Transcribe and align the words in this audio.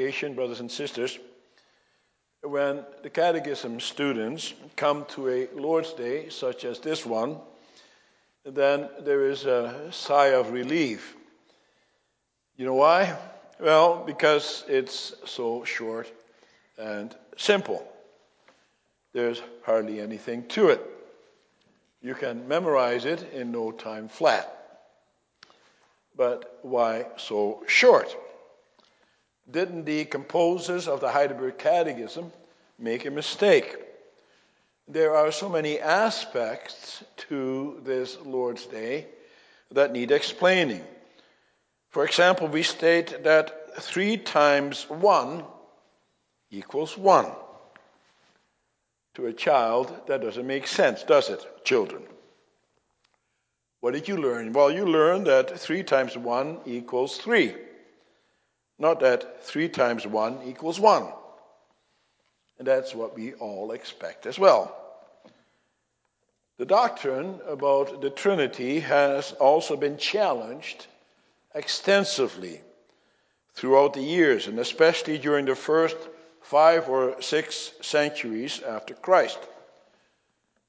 congregation, 0.00 0.34
brothers 0.34 0.60
and 0.60 0.70
sisters, 0.70 1.18
when 2.42 2.82
the 3.02 3.10
catechism 3.10 3.78
students 3.78 4.54
come 4.74 5.04
to 5.10 5.28
a 5.28 5.48
Lord's 5.54 5.92
Day 5.92 6.30
such 6.30 6.64
as 6.64 6.78
this 6.78 7.04
one, 7.04 7.36
then 8.46 8.88
there 9.00 9.28
is 9.28 9.44
a 9.44 9.92
sigh 9.92 10.28
of 10.28 10.52
relief. 10.52 11.14
You 12.56 12.64
know 12.64 12.76
why? 12.76 13.14
Well, 13.60 14.02
because 14.06 14.64
it's 14.68 15.12
so 15.26 15.64
short 15.64 16.10
and 16.78 17.14
simple. 17.36 17.86
There's 19.12 19.42
hardly 19.64 20.00
anything 20.00 20.46
to 20.48 20.70
it. 20.70 20.80
You 22.00 22.14
can 22.14 22.48
memorize 22.48 23.04
it 23.04 23.34
in 23.34 23.52
no 23.52 23.70
time 23.70 24.08
flat. 24.08 24.48
But 26.16 26.58
why 26.62 27.04
so 27.18 27.64
short? 27.66 28.16
Didn't 29.50 29.84
the 29.84 30.04
composers 30.04 30.86
of 30.86 31.00
the 31.00 31.10
Heidelberg 31.10 31.58
Catechism 31.58 32.30
make 32.78 33.04
a 33.04 33.10
mistake? 33.10 33.76
There 34.86 35.16
are 35.16 35.32
so 35.32 35.48
many 35.48 35.80
aspects 35.80 37.02
to 37.28 37.80
this 37.84 38.18
Lord's 38.24 38.66
Day 38.66 39.06
that 39.72 39.92
need 39.92 40.10
explaining. 40.10 40.84
For 41.90 42.04
example, 42.04 42.48
we 42.48 42.62
state 42.62 43.24
that 43.24 43.80
3 43.80 44.18
times 44.18 44.88
1 44.88 45.44
equals 46.50 46.96
1. 46.96 47.26
To 49.14 49.26
a 49.26 49.32
child, 49.32 49.92
that 50.06 50.22
doesn't 50.22 50.46
make 50.46 50.66
sense, 50.66 51.02
does 51.02 51.28
it, 51.28 51.64
children? 51.64 52.02
What 53.80 53.94
did 53.94 54.06
you 54.06 54.16
learn? 54.16 54.52
Well, 54.52 54.70
you 54.70 54.84
learned 54.84 55.26
that 55.26 55.58
3 55.58 55.82
times 55.82 56.16
1 56.16 56.60
equals 56.66 57.16
3. 57.18 57.54
Not 58.80 59.00
that 59.00 59.44
3 59.44 59.68
times 59.68 60.06
1 60.06 60.40
equals 60.46 60.80
1. 60.80 61.06
And 62.58 62.66
that's 62.66 62.94
what 62.94 63.14
we 63.14 63.34
all 63.34 63.70
expect 63.70 64.26
as 64.26 64.38
well. 64.38 64.76
The 66.58 66.66
doctrine 66.66 67.40
about 67.46 68.00
the 68.00 68.10
Trinity 68.10 68.80
has 68.80 69.32
also 69.32 69.76
been 69.76 69.96
challenged 69.96 70.86
extensively 71.54 72.60
throughout 73.54 73.94
the 73.94 74.02
years, 74.02 74.46
and 74.46 74.58
especially 74.58 75.18
during 75.18 75.44
the 75.44 75.54
first 75.54 75.96
five 76.42 76.88
or 76.88 77.20
six 77.20 77.72
centuries 77.80 78.62
after 78.62 78.94
Christ. 78.94 79.38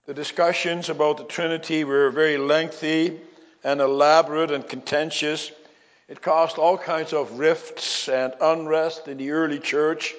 The 0.05 0.14
discussions 0.14 0.89
about 0.89 1.17
the 1.17 1.23
Trinity 1.25 1.83
were 1.83 2.09
very 2.09 2.38
lengthy 2.38 3.19
and 3.64 3.80
elaborate 3.80 4.52
and 4.52 4.67
contentious. 4.67 5.52
It 6.12 6.22
caused 6.22 6.58
all 6.58 6.78
kinds 6.78 7.14
of 7.14 7.40
rifts 7.40 8.09
and 8.09 8.34
unrest 8.42 9.08
in 9.08 9.16
the 9.16 9.31
early 9.31 9.59
church. 9.59 10.14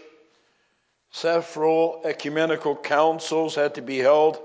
Several 1.10 2.00
ecumenical 2.06 2.74
councils 2.76 3.56
had 3.56 3.74
to 3.74 3.82
be 3.82 3.98
held 3.98 4.40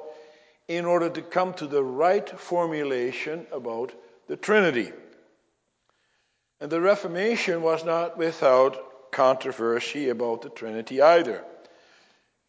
in 0.68 0.84
order 0.84 1.10
to 1.10 1.22
come 1.22 1.54
to 1.54 1.66
the 1.66 1.82
right 1.82 2.30
formulation 2.38 3.48
about 3.54 3.94
the 4.28 4.36
Trinity. 4.36 4.92
And 6.60 6.70
the 6.70 6.82
Reformation 6.82 7.62
was 7.62 7.86
not 7.86 8.18
without 8.18 9.14
controversy 9.14 10.10
about 10.10 10.42
the 10.42 10.50
Trinity 10.50 11.02
either. 11.02 11.46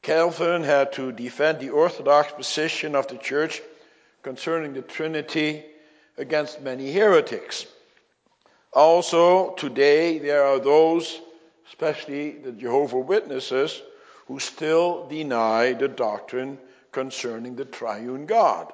Calvin 0.02 0.64
had 0.64 0.92
to 0.94 1.12
defend 1.12 1.60
the 1.60 1.70
orthodox 1.70 2.32
position 2.32 2.96
of 2.96 3.06
the 3.06 3.18
church 3.18 3.62
concerning 4.24 4.72
the 4.72 4.82
Trinity 4.82 5.64
against 6.16 6.60
many 6.60 6.90
heretics. 6.92 7.64
Also, 8.72 9.54
today 9.54 10.18
there 10.18 10.44
are 10.44 10.58
those, 10.58 11.20
especially 11.68 12.32
the 12.32 12.52
Jehovah 12.52 12.98
Witnesses, 12.98 13.82
who 14.26 14.38
still 14.38 15.06
deny 15.08 15.72
the 15.72 15.88
doctrine 15.88 16.58
concerning 16.92 17.56
the 17.56 17.64
triune 17.64 18.26
God. 18.26 18.72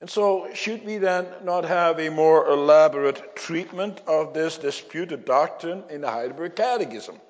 And 0.00 0.10
so, 0.10 0.52
should 0.52 0.84
we 0.84 0.98
then 0.98 1.26
not 1.44 1.64
have 1.64 1.98
a 1.98 2.10
more 2.10 2.48
elaborate 2.48 3.36
treatment 3.36 4.02
of 4.06 4.34
this 4.34 4.58
disputed 4.58 5.24
doctrine 5.24 5.84
in 5.88 6.02
the 6.02 6.10
Heidelberg 6.10 6.56
Catechism? 6.56 7.20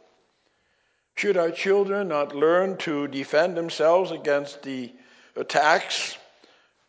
Should 1.16 1.36
our 1.36 1.52
children 1.52 2.08
not 2.08 2.34
learn 2.34 2.76
to 2.78 3.06
defend 3.06 3.56
themselves 3.56 4.10
against 4.10 4.62
the 4.62 4.92
attacks 5.36 6.18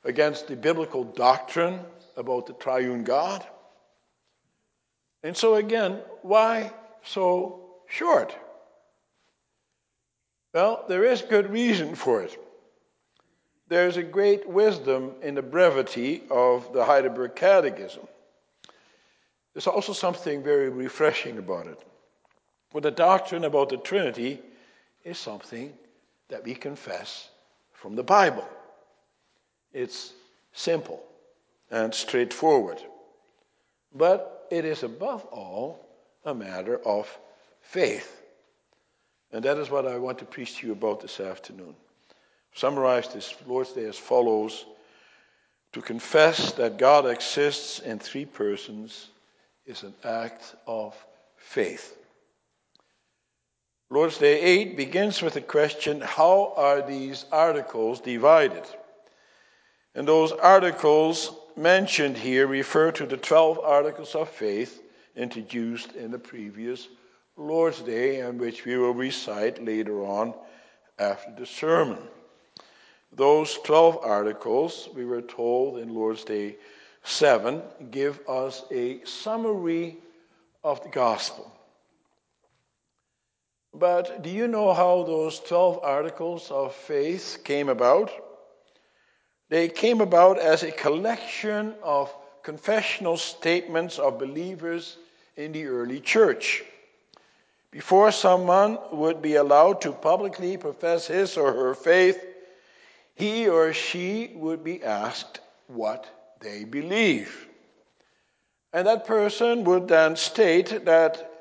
against 0.04 0.48
the 0.48 0.56
biblical 0.56 1.04
doctrine 1.04 1.80
about 2.16 2.48
the 2.48 2.54
triune 2.54 3.04
God? 3.04 3.46
And 5.26 5.36
so, 5.36 5.56
again, 5.56 6.02
why 6.22 6.72
so 7.04 7.60
short? 7.88 8.38
Well, 10.54 10.86
there 10.88 11.04
is 11.04 11.24
good 11.24 11.50
reason 11.50 11.96
for 11.96 12.22
it. 12.22 12.38
There's 13.68 13.98
a 13.98 14.04
great 14.04 14.48
wisdom 14.48 15.16
in 15.24 15.34
the 15.34 15.42
brevity 15.42 16.22
of 16.30 16.72
the 16.74 16.86
Heidelberg 16.86 17.36
Catechism. 17.36 18.08
There's 19.54 19.66
also 19.66 19.94
something 19.94 20.44
very 20.44 20.70
refreshing 20.70 21.40
about 21.40 21.66
it. 21.66 21.80
For 22.70 22.80
the 22.80 22.92
doctrine 22.92 23.46
about 23.46 23.70
the 23.70 23.78
Trinity 23.78 24.40
is 25.04 25.18
something 25.18 25.74
that 26.30 26.44
we 26.44 26.54
confess 26.54 27.30
from 27.74 27.96
the 27.96 28.04
Bible. 28.04 28.48
It's 29.74 30.14
simple 30.54 31.02
and 31.72 31.96
straightforward. 31.96 32.80
But 33.92 34.35
it 34.52 34.66
is 34.66 34.84
above 34.84 35.26
all 35.26 35.86
a 36.24 36.34
matter 36.34 36.80
of 36.86 37.08
faith. 37.62 38.22
And 39.32 39.44
that 39.44 39.58
is 39.58 39.70
what 39.70 39.88
I 39.88 39.98
want 39.98 40.20
to 40.20 40.26
preach 40.26 40.58
to 40.58 40.68
you 40.68 40.74
about 40.74 41.02
this 41.02 41.20
afternoon 41.20 41.76
summarize 42.56 43.10
this 43.10 43.36
Lord's 43.46 43.74
Day 43.74 43.86
as 43.86 43.98
follows 43.98 44.66
To 45.74 45.82
confess 45.82 46.54
that 46.54 46.78
God 46.78 47.06
exists 47.06 47.80
in 47.80 48.00
three 48.00 48.26
persons 48.26 49.10
is 49.66 49.84
an 49.84 49.94
act 50.04 50.56
of 50.66 50.96
faith. 51.38 51.98
Lord's 53.90 54.18
Day 54.18 54.42
8 54.42 54.78
begins 54.78 55.22
with 55.22 55.34
the 55.34 55.42
question 55.42 56.02
How 56.02 56.54
are 56.56 56.82
these 56.82 57.26
articles 57.32 58.00
divided? 58.00 58.64
And 59.94 60.08
those 60.08 60.32
articles 60.32 61.32
mentioned 61.58 62.18
here 62.18 62.48
refer 62.48 62.92
to 62.92 63.06
the 63.06 63.18
12 63.18 63.60
articles 63.60 64.16
of 64.16 64.30
faith 64.30 64.82
introduced 65.16 65.94
in 65.94 66.12
the 66.12 66.20
previous 66.20 66.88
Lord's 67.38 67.82
Day, 67.82 68.22
and 68.22 68.40
which 68.40 68.66
we 68.66 68.78
will 68.78 68.94
recite 68.94 69.64
later 69.64 70.04
on 70.04 70.34
after 71.00 71.34
the 71.38 71.46
sermon. 71.46 72.00
Those 73.12 73.58
12 73.64 74.00
articles, 74.04 74.90
we 74.96 75.06
were 75.06 75.22
told 75.22 75.80
in 75.80 75.94
Lord's 75.94 76.24
Day 76.24 76.58
7, 77.04 77.62
give 77.92 78.20
us 78.28 78.64
a 78.72 79.04
summary 79.06 79.98
of 80.64 80.82
the 80.84 80.90
gospel. 80.90 81.52
But 83.74 84.24
do 84.24 84.30
you 84.30 84.48
know 84.48 84.74
how 84.74 85.04
those 85.04 85.40
12 85.42 85.80
articles 85.84 86.50
of 86.50 86.74
faith 86.74 87.42
came 87.44 87.70
about? 87.70 88.12
They 89.50 89.68
came 89.68 90.02
about 90.02 90.40
as 90.40 90.64
a 90.64 90.72
collection 90.72 91.76
of 91.84 92.14
confessional 92.44 93.18
statements 93.18 94.00
of 94.00 94.20
believers 94.20 94.98
in 95.36 95.52
the 95.52 95.66
early 95.66 96.00
church. 96.00 96.64
Before 97.72 98.12
someone 98.12 98.80
would 98.92 99.22
be 99.22 99.36
allowed 99.36 99.82
to 99.82 99.92
publicly 99.92 100.58
profess 100.58 101.08
his 101.08 101.36
or 101.38 101.52
her 101.52 101.76
faith, 101.76 102.24
he 103.16 103.48
or 103.48 103.74
she 103.74 104.32
would 104.36 104.64
be 104.64 104.84
asked 104.84 105.42
what 105.68 106.06
they 106.40 106.64
believe. 106.64 107.48
And 108.72 108.88
that 108.88 109.06
person 109.06 109.64
would 109.64 109.88
then 109.88 110.16
state 110.16 110.86
that 110.86 111.32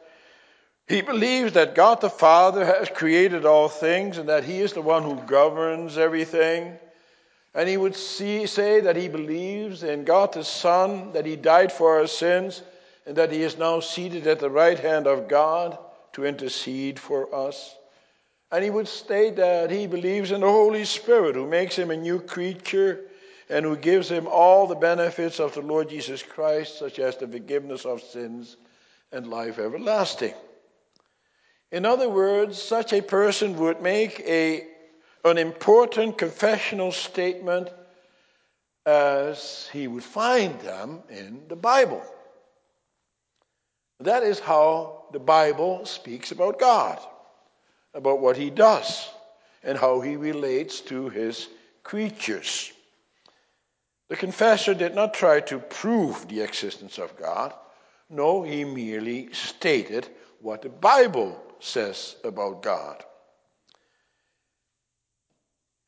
he 0.87 1.03
believes 1.03 1.53
that 1.53 1.75
God 1.75 2.00
the 2.00 2.10
Father 2.10 2.64
has 2.64 2.88
created 2.88 3.46
all 3.46 3.69
things 3.69 4.19
and 4.19 4.28
that 4.28 4.44
he 4.44 4.58
is 4.58 4.73
the 4.73 4.82
one 4.82 5.02
who 5.02 5.17
governs 5.26 5.96
everything. 5.96 6.78
And 7.54 7.68
he 7.68 7.76
would 7.76 7.94
see, 7.94 8.46
say 8.46 8.80
that 8.80 8.96
he 8.96 9.08
believes 9.08 9.82
in 9.82 10.04
God 10.04 10.32
the 10.32 10.42
Son, 10.42 11.12
that 11.12 11.26
he 11.26 11.36
died 11.36 11.70
for 11.70 11.98
our 11.98 12.06
sins, 12.06 12.62
and 13.06 13.16
that 13.16 13.30
he 13.30 13.42
is 13.42 13.58
now 13.58 13.80
seated 13.80 14.26
at 14.26 14.40
the 14.40 14.50
right 14.50 14.78
hand 14.78 15.06
of 15.06 15.28
God 15.28 15.78
to 16.14 16.24
intercede 16.24 16.98
for 16.98 17.32
us. 17.34 17.76
And 18.50 18.64
he 18.64 18.70
would 18.70 18.88
state 18.88 19.36
that 19.36 19.70
he 19.70 19.86
believes 19.86 20.30
in 20.30 20.40
the 20.40 20.50
Holy 20.50 20.84
Spirit 20.84 21.34
who 21.34 21.46
makes 21.46 21.76
him 21.76 21.90
a 21.90 21.96
new 21.96 22.20
creature 22.20 23.00
and 23.48 23.64
who 23.64 23.76
gives 23.76 24.08
him 24.08 24.26
all 24.26 24.66
the 24.66 24.74
benefits 24.74 25.38
of 25.38 25.54
the 25.54 25.60
Lord 25.60 25.90
Jesus 25.90 26.22
Christ, 26.22 26.78
such 26.78 26.98
as 26.98 27.16
the 27.16 27.28
forgiveness 27.28 27.84
of 27.84 28.02
sins 28.02 28.56
and 29.12 29.26
life 29.26 29.58
everlasting. 29.58 30.34
In 31.70 31.84
other 31.84 32.08
words, 32.08 32.60
such 32.60 32.92
a 32.92 33.02
person 33.02 33.56
would 33.58 33.82
make 33.82 34.20
a, 34.20 34.66
an 35.25 35.38
important 35.38 36.19
confessional 36.19 36.93
statement 36.93 37.71
as 38.87 39.69
he 39.73 39.88
would 39.88 40.05
find 40.05 40.61
them 40.61 41.03
in 41.09 41.43
the 41.49 41.56
Bible. 41.56 42.03
That 44.00 44.23
is 44.23 44.38
how 44.38 45.06
the 45.12 45.19
Bible 45.19 45.87
speaks 45.87 46.32
about 46.32 46.59
God, 46.59 46.99
about 47.94 48.21
what 48.21 48.37
he 48.37 48.50
does, 48.50 49.09
and 49.62 49.79
how 49.79 50.00
he 50.00 50.17
relates 50.17 50.81
to 50.82 51.09
his 51.09 51.49
creatures. 51.82 52.73
The 54.11 54.17
confessor 54.17 54.75
did 54.75 54.94
not 54.94 55.15
try 55.15 55.41
to 55.41 55.59
prove 55.59 56.29
the 56.29 56.43
existence 56.43 56.99
of 56.99 57.17
God. 57.17 57.55
No, 58.11 58.43
he 58.43 58.65
merely 58.65 59.32
stated 59.32 60.09
what 60.41 60.61
the 60.61 60.69
Bible 60.69 61.41
says 61.61 62.17
about 62.25 62.62
God. 62.62 63.03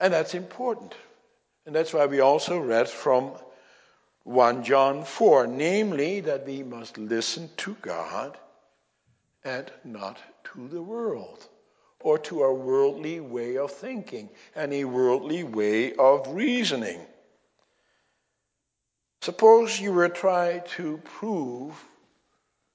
And 0.01 0.13
that's 0.13 0.35
important. 0.35 0.95
And 1.65 1.75
that's 1.75 1.93
why 1.93 2.07
we 2.07 2.21
also 2.21 2.59
read 2.59 2.89
from 2.89 3.33
1 4.25 4.65
John 4.65 5.05
4, 5.05 5.47
namely 5.47 6.21
that 6.21 6.47
we 6.47 6.63
must 6.63 6.99
listen 6.99 7.49
to 7.59 7.77
God 7.81 8.37
and 9.45 9.71
not 9.85 10.19
to 10.53 10.69
the 10.69 10.83
world 10.83 11.47
or 12.01 12.19
to 12.19 12.43
a 12.43 12.55
worldly 12.55 13.21
way 13.21 13.57
of 13.57 13.71
thinking 13.71 14.29
and 14.55 14.73
a 14.73 14.85
worldly 14.85 15.45
way 15.45 15.95
of 15.95 16.29
reasoning. 16.29 17.01
Suppose 19.23 19.81
you 19.81 19.93
were 19.93 20.09
trying 20.09 20.63
to 20.77 20.99
prove 20.99 21.75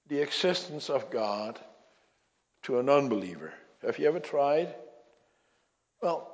the 0.07 0.21
existence 0.21 0.89
of 0.89 1.09
God 1.09 1.59
to 2.63 2.79
an 2.79 2.89
unbeliever. 2.89 3.53
Have 3.83 3.99
you 3.99 4.07
ever 4.07 4.19
tried? 4.19 4.73
Well, 6.01 6.30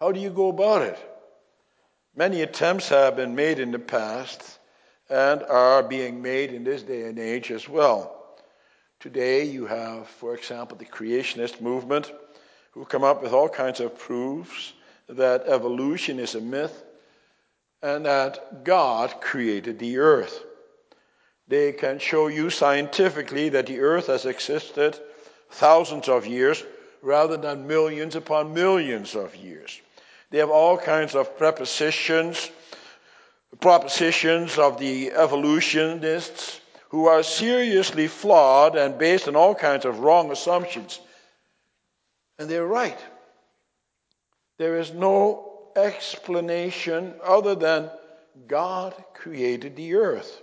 how 0.00 0.12
do 0.12 0.18
you 0.20 0.30
go 0.30 0.48
about 0.48 0.82
it? 0.82 0.98
Many 2.16 2.40
attempts 2.40 2.88
have 2.88 3.16
been 3.16 3.34
made 3.34 3.58
in 3.58 3.70
the 3.70 3.78
past 3.78 4.58
and 5.10 5.42
are 5.42 5.82
being 5.82 6.22
made 6.22 6.54
in 6.54 6.64
this 6.64 6.82
day 6.82 7.02
and 7.02 7.18
age 7.18 7.50
as 7.50 7.68
well. 7.68 8.16
Today, 8.98 9.44
you 9.44 9.66
have, 9.66 10.08
for 10.08 10.34
example, 10.34 10.78
the 10.78 10.86
creationist 10.86 11.60
movement 11.60 12.12
who 12.72 12.84
come 12.86 13.04
up 13.04 13.22
with 13.22 13.32
all 13.32 13.48
kinds 13.48 13.80
of 13.80 13.98
proofs 13.98 14.72
that 15.08 15.46
evolution 15.46 16.18
is 16.18 16.34
a 16.34 16.40
myth 16.40 16.84
and 17.82 18.06
that 18.06 18.64
God 18.64 19.20
created 19.20 19.78
the 19.78 19.98
earth. 19.98 20.44
They 21.46 21.72
can 21.72 21.98
show 21.98 22.28
you 22.28 22.48
scientifically 22.48 23.50
that 23.50 23.66
the 23.66 23.80
earth 23.80 24.06
has 24.06 24.24
existed 24.24 24.98
thousands 25.50 26.08
of 26.08 26.26
years 26.26 26.64
rather 27.02 27.36
than 27.36 27.66
millions 27.66 28.14
upon 28.14 28.54
millions 28.54 29.14
of 29.14 29.34
years. 29.36 29.80
They 30.30 30.38
have 30.38 30.50
all 30.50 30.78
kinds 30.78 31.14
of 31.14 31.36
prepositions, 31.36 32.50
propositions 33.60 34.58
of 34.58 34.78
the 34.78 35.10
evolutionists 35.12 36.60
who 36.90 37.06
are 37.06 37.22
seriously 37.22 38.06
flawed 38.06 38.76
and 38.76 38.98
based 38.98 39.28
on 39.28 39.36
all 39.36 39.54
kinds 39.54 39.84
of 39.84 40.00
wrong 40.00 40.30
assumptions. 40.30 41.00
And 42.38 42.48
they're 42.48 42.66
right. 42.66 42.98
There 44.58 44.78
is 44.78 44.92
no 44.92 45.70
explanation 45.76 47.14
other 47.22 47.54
than 47.54 47.90
God 48.46 48.94
created 49.14 49.76
the 49.76 49.94
earth 49.94 50.40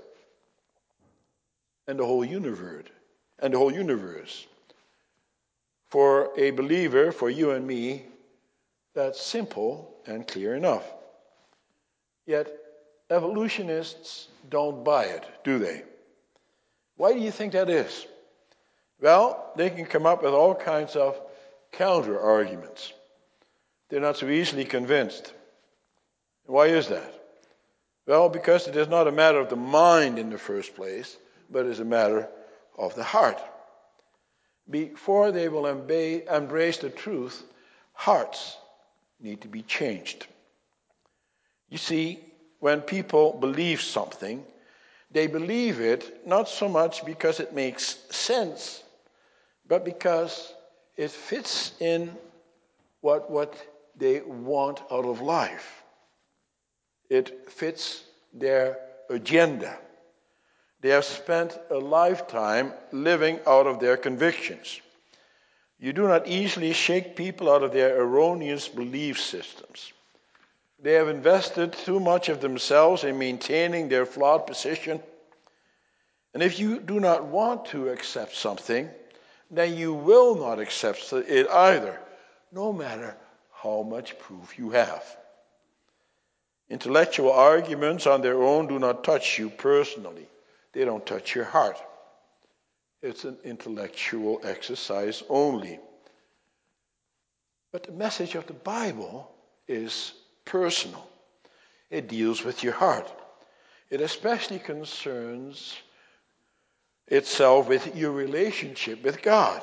and 1.87 1.99
the 1.99 2.05
whole 2.05 2.25
universe 2.25 2.87
and 3.39 3.53
the 3.53 3.57
whole 3.57 3.73
universe. 3.73 4.45
For 5.89 6.31
a 6.37 6.51
believer, 6.51 7.11
for 7.11 7.29
you 7.29 7.51
and 7.51 7.65
me, 7.65 8.05
that's 8.97 9.21
simple 9.21 9.94
and 10.07 10.27
clear 10.27 10.55
enough. 10.55 10.83
Yet 12.25 12.51
evolutionists 13.11 14.27
don't 14.49 14.83
buy 14.83 15.05
it, 15.05 15.23
do 15.44 15.59
they? 15.59 15.83
Why 16.95 17.13
do 17.13 17.19
you 17.19 17.29
think 17.29 17.53
that 17.53 17.69
is? 17.69 18.07
Well, 18.99 19.53
they 19.55 19.69
can 19.69 19.85
come 19.85 20.07
up 20.07 20.23
with 20.23 20.33
all 20.33 20.55
kinds 20.55 20.95
of 20.95 21.15
counter 21.71 22.19
arguments. 22.19 22.91
They're 23.89 24.01
not 24.01 24.17
so 24.17 24.29
easily 24.29 24.65
convinced. 24.65 25.31
Why 26.47 26.65
is 26.65 26.88
that? 26.88 27.13
Well, 28.07 28.29
because 28.29 28.67
it 28.67 28.75
is 28.75 28.88
not 28.88 29.07
a 29.07 29.11
matter 29.11 29.39
of 29.39 29.49
the 29.49 29.55
mind 29.55 30.17
in 30.17 30.31
the 30.31 30.39
first 30.39 30.75
place, 30.75 31.17
but 31.51 31.67
is 31.67 31.81
a 31.81 31.85
matter 31.85 32.27
of 32.75 32.95
the 32.95 33.03
heart. 33.03 33.39
Before 34.67 35.31
they 35.31 35.49
will 35.49 35.67
embrace 35.67 36.77
the 36.79 36.89
truth, 36.89 37.44
hearts 37.94 38.57
need 39.19 39.41
to 39.41 39.47
be 39.47 39.61
changed. 39.63 40.27
You 41.69 41.77
see, 41.77 42.19
when 42.59 42.81
people 42.81 43.37
believe 43.39 43.81
something, 43.81 44.43
they 45.11 45.27
believe 45.27 45.79
it 45.79 46.27
not 46.27 46.49
so 46.49 46.67
much 46.67 47.05
because 47.05 47.39
it 47.39 47.53
makes 47.53 47.97
sense, 48.09 48.83
but 49.67 49.85
because 49.85 50.53
it 50.95 51.11
fits 51.11 51.73
in 51.79 52.11
what, 53.01 53.29
what 53.29 53.55
they 53.95 54.21
want 54.21 54.81
out 54.91 55.05
of 55.05 55.21
life. 55.21 55.83
It 57.09 57.49
fits 57.49 58.03
their 58.33 58.77
agenda. 59.09 59.77
They 60.81 60.89
have 60.89 61.05
spent 61.05 61.57
a 61.69 61.77
lifetime 61.77 62.73
living 62.91 63.39
out 63.47 63.65
of 63.65 63.79
their 63.79 63.97
convictions. 63.97 64.81
You 65.79 65.94
do 65.94 66.07
not 66.07 66.27
easily 66.27 66.74
shake 66.74 67.15
people 67.15 67.51
out 67.51 67.63
of 67.63 67.71
their 67.71 68.00
erroneous 68.00 68.68
belief 68.68 69.21
systems. 69.21 69.94
They 70.79 70.94
have 70.94 71.07
invested 71.07 71.74
too 71.74 72.00
much 72.00 72.29
of 72.29 72.41
themselves 72.41 73.03
in 73.03 73.18
maintaining 73.18 73.89
their 73.89 74.06
flawed 74.06 74.47
position. 74.47 75.01
And 76.33 76.44
if 76.44 76.59
you 76.59 76.79
do 76.79 77.00
not 77.00 77.25
want 77.25 77.65
to 77.68 77.89
accept 77.89 78.35
something, 78.35 78.89
then 79.50 79.75
you 79.75 79.94
will 79.94 80.35
not 80.35 80.59
accept 80.59 81.12
it 81.13 81.50
either, 81.50 82.00
no 82.51 82.73
matter 82.73 83.15
how 83.51 83.83
much 83.83 84.19
proof 84.19 84.57
you 84.57 84.71
have. 84.71 85.03
Intellectual 86.69 87.31
arguments 87.31 88.06
on 88.06 88.21
their 88.21 88.41
own 88.44 88.68
do 88.68 88.77
not 88.77 89.03
touch 89.03 89.39
you 89.39 89.50
personally, 89.50 90.27
they 90.73 90.85
don't 90.85 91.06
touch 91.06 91.33
your 91.33 91.45
heart. 91.45 91.77
It's 93.01 93.25
an 93.25 93.38
intellectual 93.44 94.41
exercise 94.44 95.23
only. 95.29 95.79
But 97.71 97.83
the 97.83 97.91
message 97.91 98.35
of 98.35 98.47
the 98.47 98.53
Bible 98.53 99.31
is 99.67 100.13
personal, 100.45 101.07
it 101.89 102.07
deals 102.07 102.44
with 102.44 102.63
your 102.63 102.73
heart. 102.73 103.11
It 103.89 104.01
especially 104.01 104.59
concerns 104.59 105.75
itself 107.07 107.69
with 107.69 107.95
your 107.95 108.11
relationship 108.11 109.03
with 109.03 109.21
God. 109.21 109.61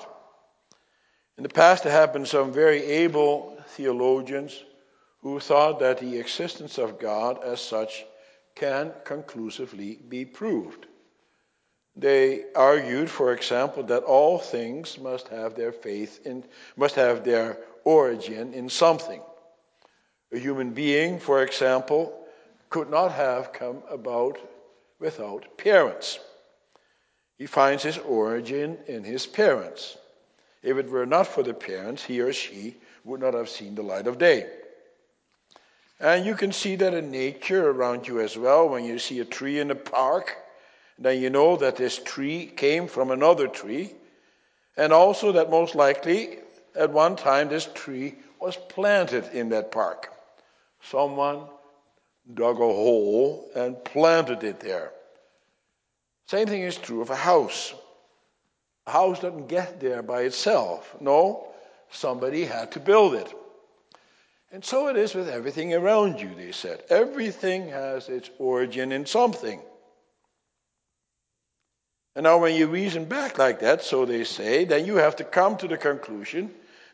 In 1.36 1.42
the 1.42 1.48
past, 1.48 1.82
there 1.84 1.92
have 1.92 2.12
been 2.12 2.26
some 2.26 2.52
very 2.52 2.82
able 2.82 3.58
theologians 3.68 4.62
who 5.20 5.40
thought 5.40 5.80
that 5.80 5.98
the 5.98 6.18
existence 6.18 6.78
of 6.78 6.98
God 6.98 7.42
as 7.42 7.60
such 7.60 8.04
can 8.54 8.92
conclusively 9.04 9.98
be 10.08 10.24
proved. 10.24 10.86
They 11.96 12.44
argued, 12.56 13.08
for 13.08 13.32
example, 13.32 13.84
that 13.84 14.02
all 14.02 14.38
things 14.38 14.98
must 14.98 15.28
have 15.28 15.54
their 15.54 15.72
faith 15.72 16.26
in, 16.26 16.44
must 16.76 16.96
have 16.96 17.24
their 17.24 17.58
origin 17.84 18.52
in 18.52 18.68
something. 18.68 19.20
A 20.32 20.38
human 20.38 20.70
being, 20.70 21.20
for 21.20 21.42
example, 21.42 22.12
could 22.68 22.90
not 22.90 23.12
have 23.12 23.52
come 23.52 23.82
about 23.88 24.38
without 24.98 25.56
parents. 25.56 26.18
He 27.38 27.46
finds 27.46 27.82
his 27.84 27.98
origin 27.98 28.78
in 28.88 29.04
his 29.04 29.26
parents. 29.26 29.96
If 30.62 30.76
it 30.78 30.90
were 30.90 31.06
not 31.06 31.28
for 31.28 31.42
the 31.42 31.54
parents, 31.54 32.02
he 32.02 32.20
or 32.20 32.32
she 32.32 32.76
would 33.04 33.20
not 33.20 33.34
have 33.34 33.48
seen 33.48 33.74
the 33.74 33.82
light 33.82 34.06
of 34.06 34.18
day. 34.18 34.48
And 36.00 36.26
you 36.26 36.34
can 36.34 36.52
see 36.52 36.74
that 36.76 36.94
in 36.94 37.10
nature 37.10 37.70
around 37.70 38.08
you 38.08 38.20
as 38.20 38.36
well. 38.36 38.68
When 38.68 38.84
you 38.84 38.98
see 38.98 39.20
a 39.20 39.24
tree 39.24 39.60
in 39.60 39.70
a 39.70 39.76
park, 39.76 40.36
then 40.98 41.20
you 41.20 41.30
know 41.30 41.56
that 41.56 41.76
this 41.76 41.98
tree 41.98 42.46
came 42.46 42.86
from 42.86 43.10
another 43.10 43.48
tree. 43.48 43.92
And 44.76 44.92
also 44.92 45.32
that 45.32 45.50
most 45.50 45.74
likely 45.74 46.38
at 46.74 46.90
one 46.90 47.16
time 47.16 47.48
this 47.48 47.68
tree 47.74 48.16
was 48.40 48.56
planted 48.56 49.24
in 49.32 49.48
that 49.50 49.70
park. 49.70 50.12
Someone 50.82 51.42
dug 52.32 52.56
a 52.56 52.58
hole 52.58 53.50
and 53.54 53.82
planted 53.84 54.42
it 54.44 54.60
there. 54.60 54.92
Same 56.26 56.46
thing 56.46 56.62
is 56.62 56.76
true 56.76 57.02
of 57.02 57.10
a 57.10 57.16
house. 57.16 57.74
A 58.86 58.90
house 58.90 59.20
doesn't 59.20 59.48
get 59.48 59.80
there 59.80 60.02
by 60.02 60.22
itself. 60.22 60.96
No, 61.00 61.48
somebody 61.90 62.44
had 62.44 62.72
to 62.72 62.80
build 62.80 63.14
it. 63.14 63.32
And 64.52 64.64
so 64.64 64.88
it 64.88 64.96
is 64.96 65.14
with 65.14 65.28
everything 65.28 65.74
around 65.74 66.20
you, 66.20 66.30
they 66.34 66.52
said. 66.52 66.82
Everything 66.88 67.68
has 67.68 68.08
its 68.08 68.30
origin 68.38 68.92
in 68.92 69.04
something. 69.04 69.60
And 72.14 72.24
now, 72.24 72.38
when 72.38 72.54
you 72.54 72.68
reason 72.68 73.06
back 73.06 73.38
like 73.38 73.60
that, 73.60 73.82
so 73.82 74.04
they 74.04 74.24
say, 74.24 74.64
then 74.64 74.86
you 74.86 74.96
have 74.96 75.16
to 75.16 75.24
come 75.24 75.56
to 75.56 75.68
the 75.68 75.76
conclusion 75.76 76.50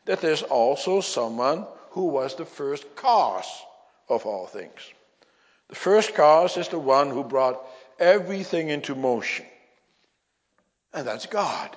that 0.06 0.20
there's 0.20 0.42
also 0.42 1.00
someone 1.00 1.66
who 1.90 2.06
was 2.06 2.34
the 2.34 2.46
first 2.46 2.96
cause 2.96 3.50
of 4.08 4.24
all 4.24 4.46
things. 4.46 4.80
The 5.68 5.74
first 5.74 6.14
cause 6.14 6.56
is 6.56 6.68
the 6.68 6.78
one 6.78 7.10
who 7.10 7.22
brought 7.22 7.60
everything 7.98 8.70
into 8.70 8.94
motion. 8.94 9.46
and 10.92 11.06
that's 11.06 11.26
God. 11.26 11.76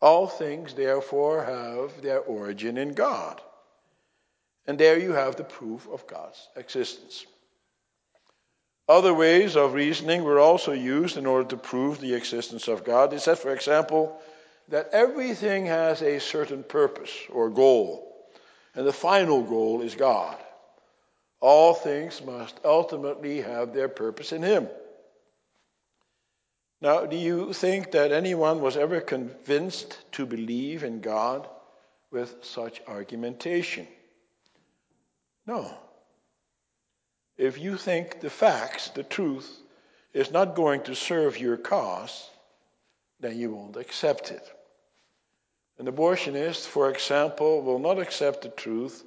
All 0.00 0.26
things, 0.26 0.74
therefore, 0.74 1.44
have 1.44 2.02
their 2.02 2.20
origin 2.20 2.78
in 2.78 2.94
God. 2.94 3.40
And 4.66 4.78
there 4.78 4.98
you 4.98 5.12
have 5.12 5.36
the 5.36 5.44
proof 5.44 5.88
of 5.88 6.06
God's 6.06 6.48
existence. 6.56 7.26
Other 8.90 9.14
ways 9.14 9.54
of 9.54 9.74
reasoning 9.74 10.24
were 10.24 10.40
also 10.40 10.72
used 10.72 11.16
in 11.16 11.24
order 11.24 11.48
to 11.50 11.56
prove 11.56 12.00
the 12.00 12.14
existence 12.14 12.66
of 12.66 12.82
God. 12.82 13.12
They 13.12 13.18
said, 13.18 13.38
for 13.38 13.54
example, 13.54 14.20
that 14.66 14.88
everything 14.92 15.66
has 15.66 16.02
a 16.02 16.18
certain 16.18 16.64
purpose 16.64 17.12
or 17.30 17.50
goal, 17.50 18.12
and 18.74 18.84
the 18.84 18.92
final 18.92 19.44
goal 19.44 19.82
is 19.82 19.94
God. 19.94 20.36
All 21.38 21.72
things 21.72 22.20
must 22.20 22.58
ultimately 22.64 23.42
have 23.42 23.72
their 23.72 23.88
purpose 23.88 24.32
in 24.32 24.42
Him. 24.42 24.66
Now, 26.80 27.06
do 27.06 27.16
you 27.16 27.52
think 27.52 27.92
that 27.92 28.10
anyone 28.10 28.60
was 28.60 28.76
ever 28.76 29.00
convinced 29.00 29.96
to 30.14 30.26
believe 30.26 30.82
in 30.82 31.00
God 31.00 31.48
with 32.10 32.34
such 32.42 32.82
argumentation? 32.88 33.86
No. 35.46 35.78
If 37.40 37.58
you 37.58 37.76
think 37.76 38.20
the 38.20 38.30
facts, 38.30 38.90
the 38.90 39.02
truth, 39.02 39.50
is 40.12 40.30
not 40.30 40.54
going 40.54 40.82
to 40.82 40.94
serve 40.94 41.38
your 41.38 41.56
cause, 41.56 42.28
then 43.20 43.38
you 43.38 43.52
won't 43.52 43.76
accept 43.76 44.30
it. 44.30 44.46
An 45.78 45.86
abortionist, 45.86 46.66
for 46.66 46.90
example, 46.90 47.62
will 47.62 47.78
not 47.78 47.98
accept 47.98 48.42
the 48.42 48.50
truth 48.50 49.04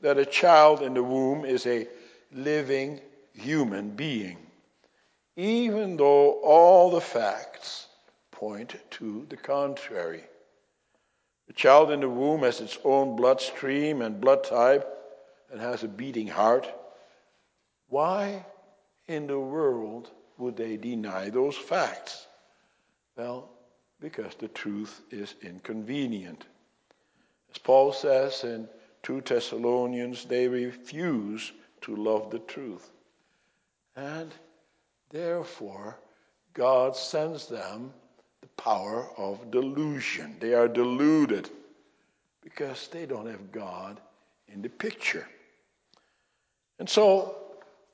that 0.00 0.18
a 0.18 0.24
child 0.24 0.82
in 0.82 0.94
the 0.94 1.02
womb 1.02 1.44
is 1.44 1.66
a 1.66 1.86
living 2.32 3.00
human 3.34 3.90
being 3.90 4.38
even 5.36 5.96
though 5.96 6.40
all 6.42 6.90
the 6.90 7.00
facts 7.00 7.88
point 8.30 8.76
to 8.90 9.26
the 9.28 9.36
contrary. 9.36 10.24
The 11.46 11.52
child 11.52 11.90
in 11.90 12.00
the 12.00 12.08
womb 12.08 12.42
has 12.42 12.60
its 12.60 12.78
own 12.84 13.16
bloodstream 13.16 14.02
and 14.02 14.20
blood 14.20 14.44
type 14.44 14.88
and 15.50 15.60
has 15.60 15.82
a 15.82 15.88
beating 15.88 16.28
heart. 16.28 16.72
Why 17.94 18.44
in 19.06 19.28
the 19.28 19.38
world 19.38 20.10
would 20.38 20.56
they 20.56 20.76
deny 20.76 21.30
those 21.30 21.56
facts? 21.56 22.26
Well, 23.16 23.48
because 24.00 24.34
the 24.34 24.48
truth 24.48 25.00
is 25.12 25.36
inconvenient. 25.42 26.44
As 27.52 27.58
Paul 27.58 27.92
says 27.92 28.42
in 28.42 28.68
2 29.04 29.20
Thessalonians, 29.20 30.24
they 30.24 30.48
refuse 30.48 31.52
to 31.82 31.94
love 31.94 32.32
the 32.32 32.40
truth. 32.40 32.90
And 33.94 34.34
Therefore, 35.10 35.96
God 36.52 36.96
sends 36.96 37.46
them 37.46 37.92
the 38.40 38.48
power 38.60 39.08
of 39.16 39.52
delusion. 39.52 40.34
They 40.40 40.52
are 40.54 40.66
deluded 40.66 41.48
because 42.42 42.88
they 42.88 43.06
don't 43.06 43.30
have 43.30 43.52
God 43.52 44.00
in 44.48 44.62
the 44.62 44.68
picture. 44.68 45.28
And 46.80 46.90
so, 46.90 47.43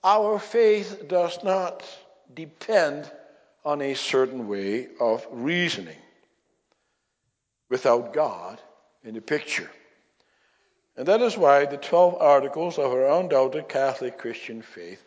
our 0.02 0.38
faith 0.38 1.08
does 1.08 1.42
not 1.44 1.84
depend 2.34 3.10
on 3.64 3.82
a 3.82 3.94
certain 3.94 4.48
way 4.48 4.88
of 4.98 5.26
reasoning 5.30 5.96
without 7.68 8.12
God 8.12 8.60
in 9.04 9.14
the 9.14 9.20
picture. 9.20 9.70
And 10.96 11.06
that 11.06 11.22
is 11.22 11.36
why 11.36 11.66
the 11.66 11.76
12 11.76 12.16
articles 12.20 12.78
of 12.78 12.92
our 12.92 13.20
undoubted 13.20 13.68
Catholic 13.68 14.18
Christian 14.18 14.62
faith 14.62 15.02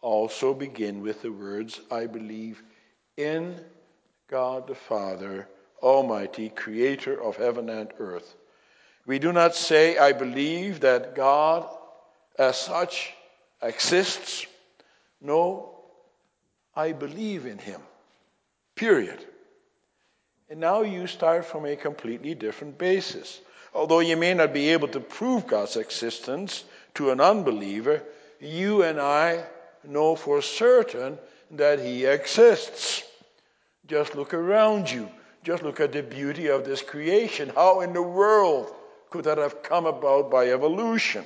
also 0.00 0.54
begin 0.54 1.00
with 1.00 1.22
the 1.22 1.32
words, 1.32 1.80
I 1.90 2.06
believe 2.06 2.62
in 3.16 3.58
God 4.28 4.66
the 4.66 4.74
Father, 4.74 5.48
Almighty, 5.82 6.50
creator 6.50 7.22
of 7.22 7.36
heaven 7.36 7.68
and 7.68 7.90
earth. 7.98 8.34
We 9.06 9.18
do 9.18 9.32
not 9.32 9.54
say, 9.54 9.96
I 9.96 10.12
believe 10.12 10.80
that 10.80 11.14
God 11.14 11.66
as 12.38 12.58
such 12.58 13.14
exists. 13.62 14.46
No, 15.20 15.74
I 16.74 16.92
believe 16.92 17.46
in 17.46 17.58
him. 17.58 17.80
Period. 18.74 19.24
And 20.48 20.60
now 20.60 20.82
you 20.82 21.06
start 21.06 21.44
from 21.44 21.66
a 21.66 21.76
completely 21.76 22.34
different 22.34 22.78
basis. 22.78 23.40
Although 23.74 24.00
you 24.00 24.16
may 24.16 24.32
not 24.34 24.54
be 24.54 24.70
able 24.70 24.88
to 24.88 25.00
prove 25.00 25.46
God's 25.46 25.76
existence 25.76 26.64
to 26.94 27.10
an 27.10 27.20
unbeliever, 27.20 28.02
you 28.40 28.82
and 28.82 29.00
I 29.00 29.44
know 29.84 30.16
for 30.16 30.40
certain 30.40 31.18
that 31.52 31.80
He 31.80 32.06
exists. 32.06 33.02
Just 33.86 34.14
look 34.14 34.32
around 34.32 34.90
you. 34.90 35.08
Just 35.44 35.62
look 35.62 35.80
at 35.80 35.92
the 35.92 36.02
beauty 36.02 36.48
of 36.48 36.64
this 36.64 36.82
creation. 36.82 37.50
How 37.54 37.80
in 37.80 37.92
the 37.92 38.02
world 38.02 38.72
could 39.10 39.24
that 39.24 39.38
have 39.38 39.62
come 39.62 39.86
about 39.86 40.30
by 40.30 40.50
evolution? 40.50 41.24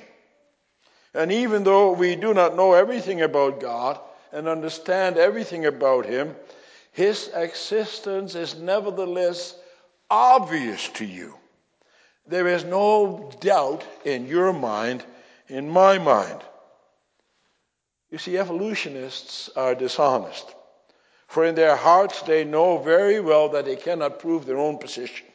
And 1.14 1.31
even 1.31 1.64
though 1.64 1.92
we 1.92 2.16
do 2.16 2.33
not 2.33 2.57
know 2.57 2.73
everything 2.73 3.23
about 3.23 3.61
God 3.61 4.00
and 4.33 4.49
understand 4.49 5.19
everything 5.19 5.66
about 5.66 6.07
Him, 6.07 6.35
His 6.92 7.31
existence 7.35 8.35
is 8.35 8.57
nevertheless 8.57 9.54
obvious 10.11 10.88
to 10.90 11.04
you. 11.04 11.35
There 12.26 12.47
is 12.47 12.64
no 12.64 13.31
doubt 13.40 13.85
in 14.04 14.26
your 14.26 14.52
mind, 14.52 15.04
in 15.49 15.69
my 15.69 15.99
mind. 15.99 16.40
You 18.11 18.19
see, 18.19 18.38
evolutionists 18.38 19.50
are 19.57 19.75
dishonest. 19.75 20.54
For 21.26 21.47
in 21.47 21.54
their 21.54 21.76
hearts 21.76 22.21
they 22.23 22.45
know 22.45 22.78
very 22.78 23.21
well 23.21 23.49
that 23.50 23.64
they 23.64 23.76
cannot 23.76 24.19
prove 24.19 24.45
their 24.45 24.59
own 24.59 24.78
position. 24.78 25.26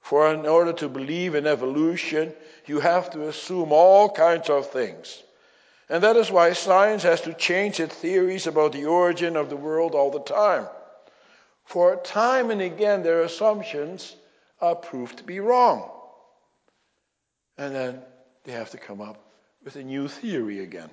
For 0.00 0.32
in 0.32 0.46
order 0.46 0.72
to 0.72 0.88
believe 0.88 1.34
in 1.34 1.46
evolution, 1.46 2.34
you 2.68 2.80
have 2.80 3.10
to 3.10 3.28
assume 3.28 3.72
all 3.72 4.08
kinds 4.08 4.48
of 4.48 4.70
things. 4.70 5.22
And 5.88 6.02
that 6.02 6.16
is 6.16 6.30
why 6.30 6.52
science 6.52 7.02
has 7.02 7.20
to 7.22 7.34
change 7.34 7.80
its 7.80 7.94
theories 7.94 8.46
about 8.46 8.72
the 8.72 8.86
origin 8.86 9.36
of 9.36 9.50
the 9.50 9.56
world 9.56 9.94
all 9.94 10.10
the 10.10 10.20
time. 10.20 10.66
For 11.64 11.96
time 11.96 12.50
and 12.50 12.62
again, 12.62 13.02
their 13.02 13.22
assumptions 13.22 14.16
are 14.60 14.74
proved 14.74 15.18
to 15.18 15.24
be 15.24 15.40
wrong. 15.40 15.90
And 17.58 17.74
then 17.74 18.00
they 18.44 18.52
have 18.52 18.70
to 18.70 18.78
come 18.78 19.00
up 19.00 19.22
with 19.64 19.76
a 19.76 19.82
new 19.82 20.08
theory 20.08 20.60
again. 20.60 20.90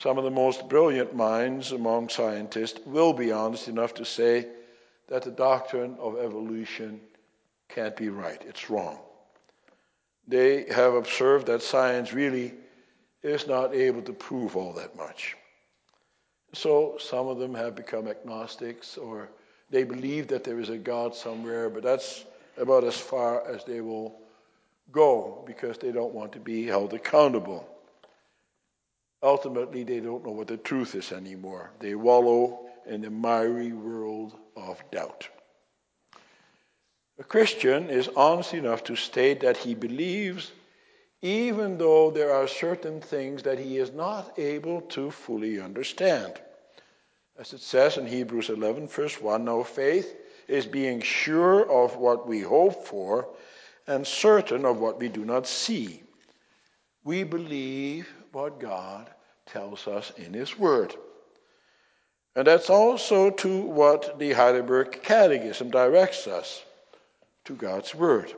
Some 0.00 0.16
of 0.16 0.24
the 0.24 0.30
most 0.30 0.68
brilliant 0.68 1.14
minds 1.14 1.72
among 1.72 2.08
scientists 2.08 2.78
will 2.86 3.12
be 3.12 3.32
honest 3.32 3.66
enough 3.66 3.94
to 3.94 4.04
say 4.04 4.46
that 5.08 5.22
the 5.22 5.30
doctrine 5.30 5.96
of 5.98 6.18
evolution 6.18 7.00
can't 7.68 7.96
be 7.96 8.08
right. 8.08 8.40
It's 8.46 8.70
wrong. 8.70 8.98
They 10.28 10.66
have 10.70 10.92
observed 10.92 11.46
that 11.46 11.62
science 11.62 12.12
really 12.12 12.52
is 13.22 13.46
not 13.46 13.74
able 13.74 14.02
to 14.02 14.12
prove 14.12 14.56
all 14.56 14.74
that 14.74 14.94
much. 14.94 15.36
So 16.52 16.96
some 16.98 17.28
of 17.28 17.38
them 17.38 17.54
have 17.54 17.74
become 17.74 18.06
agnostics 18.06 18.98
or 18.98 19.30
they 19.70 19.84
believe 19.84 20.28
that 20.28 20.44
there 20.44 20.60
is 20.60 20.68
a 20.68 20.78
God 20.78 21.14
somewhere, 21.14 21.70
but 21.70 21.82
that's 21.82 22.24
about 22.58 22.84
as 22.84 22.96
far 22.96 23.46
as 23.46 23.64
they 23.64 23.80
will 23.80 24.20
go 24.92 25.42
because 25.46 25.78
they 25.78 25.92
don't 25.92 26.14
want 26.14 26.32
to 26.32 26.40
be 26.40 26.66
held 26.66 26.92
accountable. 26.92 27.66
Ultimately, 29.22 29.82
they 29.82 30.00
don't 30.00 30.24
know 30.24 30.32
what 30.32 30.46
the 30.46 30.56
truth 30.56 30.94
is 30.94 31.10
anymore. 31.10 31.70
They 31.80 31.94
wallow 31.94 32.66
in 32.86 33.00
the 33.00 33.10
miry 33.10 33.72
world 33.72 34.34
of 34.56 34.82
doubt. 34.90 35.28
A 37.20 37.24
Christian 37.24 37.90
is 37.90 38.08
honest 38.14 38.54
enough 38.54 38.84
to 38.84 38.94
state 38.94 39.40
that 39.40 39.56
he 39.56 39.74
believes, 39.74 40.52
even 41.20 41.76
though 41.76 42.12
there 42.12 42.32
are 42.32 42.46
certain 42.46 43.00
things 43.00 43.42
that 43.42 43.58
he 43.58 43.78
is 43.78 43.90
not 43.90 44.38
able 44.38 44.82
to 44.82 45.10
fully 45.10 45.60
understand. 45.60 46.40
As 47.36 47.52
it 47.52 47.60
says 47.60 47.96
in 47.96 48.06
Hebrews 48.06 48.50
11, 48.50 48.86
verse 48.86 49.20
1 49.20 49.44
Now 49.44 49.64
faith 49.64 50.14
is 50.46 50.64
being 50.64 51.00
sure 51.00 51.68
of 51.68 51.96
what 51.96 52.28
we 52.28 52.40
hope 52.40 52.86
for 52.86 53.28
and 53.88 54.06
certain 54.06 54.64
of 54.64 54.78
what 54.78 55.00
we 55.00 55.08
do 55.08 55.24
not 55.24 55.48
see. 55.48 56.04
We 57.02 57.24
believe 57.24 58.08
what 58.30 58.60
God 58.60 59.10
tells 59.44 59.88
us 59.88 60.12
in 60.18 60.34
His 60.34 60.56
Word. 60.56 60.94
And 62.36 62.46
that's 62.46 62.70
also 62.70 63.30
to 63.30 63.60
what 63.62 64.20
the 64.20 64.34
Heidelberg 64.34 65.02
Catechism 65.02 65.70
directs 65.72 66.28
us 66.28 66.62
to 67.48 67.54
God's 67.54 67.94
Word. 67.94 68.28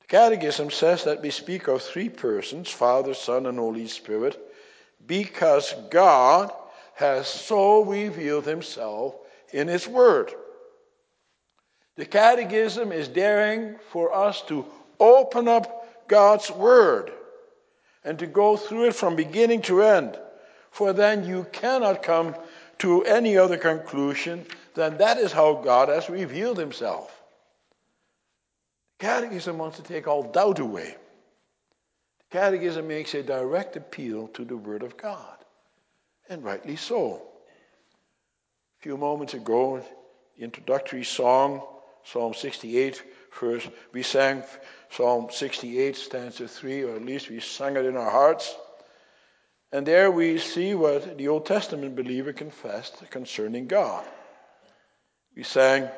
The 0.00 0.06
Catechism 0.06 0.70
says 0.70 1.02
that 1.04 1.22
we 1.22 1.30
speak 1.30 1.66
of 1.66 1.82
three 1.82 2.08
persons 2.08 2.70
Father, 2.70 3.14
Son, 3.14 3.46
and 3.46 3.58
Holy 3.58 3.88
Spirit 3.88 4.40
because 5.04 5.74
God 5.90 6.52
has 6.94 7.26
so 7.26 7.82
revealed 7.82 8.46
Himself 8.46 9.16
in 9.52 9.66
His 9.66 9.88
Word. 9.88 10.32
The 11.96 12.06
Catechism 12.06 12.92
is 12.92 13.08
daring 13.08 13.74
for 13.90 14.14
us 14.14 14.40
to 14.42 14.64
open 15.00 15.48
up 15.48 16.06
God's 16.06 16.48
Word 16.48 17.10
and 18.04 18.20
to 18.20 18.28
go 18.28 18.56
through 18.56 18.86
it 18.86 18.94
from 18.94 19.16
beginning 19.16 19.62
to 19.62 19.82
end. 19.82 20.16
For 20.70 20.92
then 20.92 21.26
you 21.26 21.44
cannot 21.50 22.04
come 22.04 22.36
to 22.78 23.02
any 23.04 23.36
other 23.36 23.56
conclusion 23.56 24.46
than 24.74 24.98
that 24.98 25.18
is 25.18 25.32
how 25.32 25.54
God 25.54 25.88
has 25.88 26.08
revealed 26.08 26.58
himself. 26.58 27.15
Catechism 28.98 29.58
wants 29.58 29.76
to 29.76 29.82
take 29.82 30.08
all 30.08 30.22
doubt 30.22 30.58
away. 30.58 30.96
The 32.18 32.38
Catechism 32.38 32.88
makes 32.88 33.14
a 33.14 33.22
direct 33.22 33.76
appeal 33.76 34.28
to 34.28 34.44
the 34.44 34.56
Word 34.56 34.82
of 34.82 34.96
God, 34.96 35.36
and 36.28 36.42
rightly 36.42 36.76
so. 36.76 37.22
A 38.78 38.82
few 38.82 38.96
moments 38.96 39.34
ago, 39.34 39.84
the 40.36 40.44
introductory 40.44 41.04
song, 41.04 41.62
Psalm 42.04 42.34
68, 42.34 43.02
first, 43.30 43.68
we 43.92 44.02
sang 44.02 44.42
Psalm 44.90 45.28
68, 45.30 45.96
stanza 45.96 46.48
3, 46.48 46.84
or 46.84 46.96
at 46.96 47.04
least 47.04 47.28
we 47.28 47.40
sang 47.40 47.76
it 47.76 47.84
in 47.84 47.96
our 47.96 48.10
hearts. 48.10 48.54
And 49.72 49.84
there 49.84 50.10
we 50.10 50.38
see 50.38 50.74
what 50.74 51.18
the 51.18 51.28
Old 51.28 51.44
Testament 51.44 51.96
believer 51.96 52.32
confessed 52.32 53.10
concerning 53.10 53.66
God. 53.66 54.04
We 55.34 55.42
sang, 55.42 55.88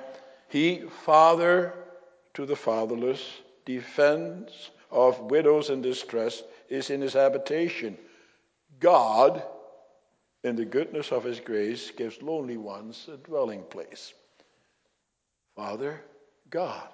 He, 0.49 0.81
Father 1.05 1.75
to 2.39 2.47
the 2.47 2.55
fatherless, 2.55 3.41
defense 3.65 4.71
of 4.93 5.19
widows 5.23 5.71
in 5.71 5.83
distress, 5.83 6.45
is 6.69 6.89
in 6.89 7.01
his 7.01 7.15
habitation. 7.15 7.99
God, 8.79 9.43
in 10.45 10.55
the 10.55 10.65
goodness 10.65 11.11
of 11.11 11.25
his 11.25 11.41
grace, 11.41 11.91
gives 11.91 12.23
lonely 12.23 12.57
ones 12.57 13.09
a 13.13 13.17
dwelling 13.17 13.65
place. 13.65 14.15
Father, 15.57 16.01
God. 16.49 16.87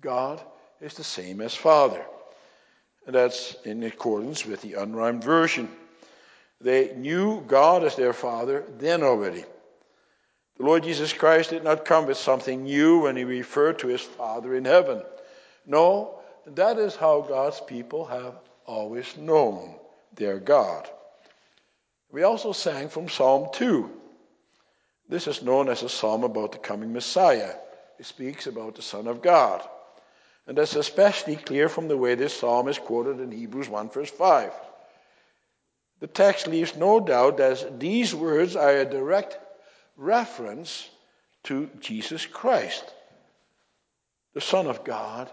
God 0.00 0.42
is 0.80 0.94
the 0.94 1.04
same 1.04 1.40
as 1.42 1.54
Father. 1.54 2.04
And 3.06 3.14
that's 3.14 3.54
in 3.64 3.84
accordance 3.84 4.44
with 4.44 4.62
the 4.62 4.72
unrhymed 4.72 5.22
version. 5.22 5.68
They 6.60 6.92
knew 6.96 7.44
God 7.46 7.84
as 7.84 7.94
their 7.94 8.12
Father 8.12 8.64
then 8.80 9.04
already. 9.04 9.44
The 10.58 10.64
Lord 10.64 10.82
Jesus 10.82 11.12
Christ 11.12 11.50
did 11.50 11.62
not 11.62 11.84
come 11.84 12.06
with 12.06 12.18
something 12.18 12.64
new 12.64 13.02
when 13.02 13.16
he 13.16 13.22
referred 13.22 13.78
to 13.78 13.86
his 13.88 14.02
Father 14.02 14.56
in 14.56 14.64
heaven. 14.64 15.02
No, 15.64 16.18
that 16.46 16.78
is 16.78 16.96
how 16.96 17.20
God's 17.20 17.60
people 17.60 18.04
have 18.06 18.34
always 18.66 19.16
known 19.16 19.76
their 20.14 20.38
God. 20.38 20.88
We 22.10 22.24
also 22.24 22.52
sang 22.52 22.88
from 22.88 23.08
Psalm 23.08 23.50
2. 23.52 23.88
This 25.08 25.28
is 25.28 25.42
known 25.42 25.68
as 25.68 25.84
a 25.84 25.88
psalm 25.88 26.24
about 26.24 26.52
the 26.52 26.58
coming 26.58 26.92
Messiah. 26.92 27.54
It 27.98 28.06
speaks 28.06 28.48
about 28.48 28.74
the 28.74 28.82
Son 28.82 29.06
of 29.06 29.22
God. 29.22 29.62
And 30.46 30.58
that's 30.58 30.74
especially 30.74 31.36
clear 31.36 31.68
from 31.68 31.86
the 31.86 31.96
way 31.96 32.14
this 32.14 32.36
psalm 32.36 32.66
is 32.68 32.78
quoted 32.78 33.20
in 33.20 33.30
Hebrews 33.30 33.68
1, 33.68 33.90
verse 33.90 34.10
5. 34.10 34.52
The 36.00 36.06
text 36.08 36.48
leaves 36.48 36.74
no 36.74 36.98
doubt 36.98 37.36
that 37.36 37.78
these 37.78 38.14
words 38.14 38.56
are 38.56 38.78
a 38.78 38.84
direct 38.84 39.38
reference 39.98 40.88
to 41.44 41.68
Jesus 41.80 42.24
Christ. 42.24 42.94
The 44.32 44.40
Son 44.40 44.66
of 44.66 44.84
God 44.84 45.30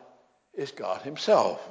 is 0.54 0.72
God 0.72 1.02
Himself. 1.04 1.62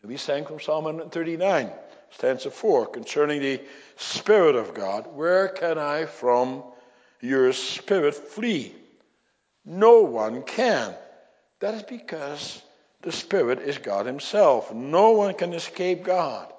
And 0.00 0.10
we 0.10 0.16
sang 0.16 0.46
from 0.46 0.60
Psalm 0.60 0.84
139, 0.84 1.70
stanza 2.10 2.50
4, 2.50 2.86
concerning 2.86 3.42
the 3.42 3.60
Spirit 3.96 4.56
of 4.56 4.74
God. 4.74 5.08
Where 5.14 5.48
can 5.48 5.78
I 5.78 6.06
from 6.06 6.62
your 7.20 7.52
Spirit 7.52 8.14
flee? 8.14 8.74
No 9.64 10.02
one 10.02 10.42
can. 10.42 10.94
That 11.60 11.74
is 11.74 11.82
because 11.82 12.62
the 13.02 13.12
Spirit 13.12 13.60
is 13.60 13.78
God 13.78 14.06
Himself. 14.06 14.72
No 14.72 15.12
one 15.12 15.34
can 15.34 15.52
escape 15.52 16.04
God. 16.04 16.52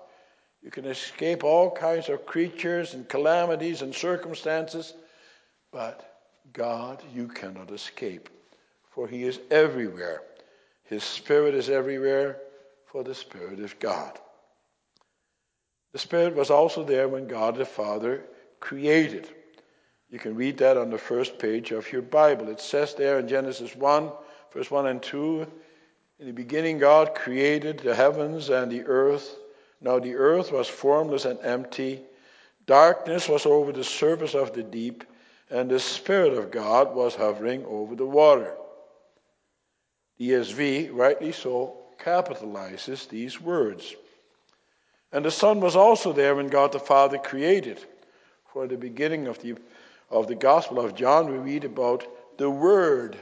You 0.63 0.71
can 0.71 0.85
escape 0.85 1.43
all 1.43 1.69
kinds 1.69 2.07
of 2.07 2.25
creatures 2.25 2.93
and 2.93 3.07
calamities 3.07 3.81
and 3.81 3.93
circumstances, 3.93 4.93
but 5.71 6.21
God 6.53 7.03
you 7.13 7.27
cannot 7.27 7.71
escape, 7.71 8.29
for 8.91 9.07
He 9.07 9.23
is 9.23 9.39
everywhere. 9.51 10.21
His 10.85 11.03
Spirit 11.03 11.53
is 11.53 11.69
everywhere, 11.69 12.37
for 12.85 13.03
the 13.03 13.13
Spirit 13.13 13.59
is 13.59 13.73
God. 13.73 14.17
The 15.91 15.99
Spirit 15.99 16.35
was 16.35 16.49
also 16.49 16.83
there 16.83 17.07
when 17.07 17.27
God 17.27 17.55
the 17.55 17.65
Father 17.65 18.23
created. 18.59 19.27
You 20.09 20.19
can 20.19 20.35
read 20.35 20.57
that 20.59 20.77
on 20.77 20.89
the 20.89 20.97
first 20.97 21.39
page 21.39 21.71
of 21.71 21.91
your 21.91 22.01
Bible. 22.01 22.47
It 22.47 22.61
says 22.61 22.95
there 22.95 23.19
in 23.19 23.27
Genesis 23.27 23.75
1, 23.75 24.11
verse 24.53 24.71
1 24.71 24.87
and 24.87 25.01
2 25.01 25.45
In 26.19 26.27
the 26.27 26.31
beginning, 26.33 26.77
God 26.77 27.15
created 27.15 27.79
the 27.79 27.95
heavens 27.95 28.49
and 28.49 28.71
the 28.71 28.83
earth. 28.83 29.35
Now 29.83 29.99
the 29.99 30.15
earth 30.15 30.51
was 30.51 30.69
formless 30.69 31.25
and 31.25 31.39
empty. 31.41 32.01
Darkness 32.65 33.27
was 33.27 33.45
over 33.45 33.73
the 33.73 33.83
surface 33.83 34.33
of 34.33 34.53
the 34.53 34.63
deep, 34.63 35.03
and 35.49 35.69
the 35.69 35.79
Spirit 35.79 36.33
of 36.33 36.51
God 36.51 36.95
was 36.95 37.15
hovering 37.15 37.65
over 37.65 37.93
the 37.93 38.05
water. 38.05 38.53
The 40.17 40.31
ESV, 40.31 40.89
rightly 40.93 41.33
so, 41.33 41.75
capitalizes 42.01 43.09
these 43.09 43.41
words. 43.41 43.93
And 45.11 45.25
the 45.25 45.31
Son 45.31 45.59
was 45.59 45.75
also 45.75 46.13
there 46.13 46.35
when 46.35 46.47
God 46.47 46.71
the 46.71 46.79
Father 46.79 47.17
created. 47.17 47.83
For 48.53 48.67
the 48.67 48.77
beginning 48.77 49.27
of 49.27 49.39
the, 49.39 49.55
of 50.09 50.27
the 50.27 50.35
Gospel 50.35 50.79
of 50.79 50.95
John, 50.95 51.29
we 51.29 51.37
read 51.37 51.65
about 51.65 52.07
the 52.37 52.49
Word 52.49 53.17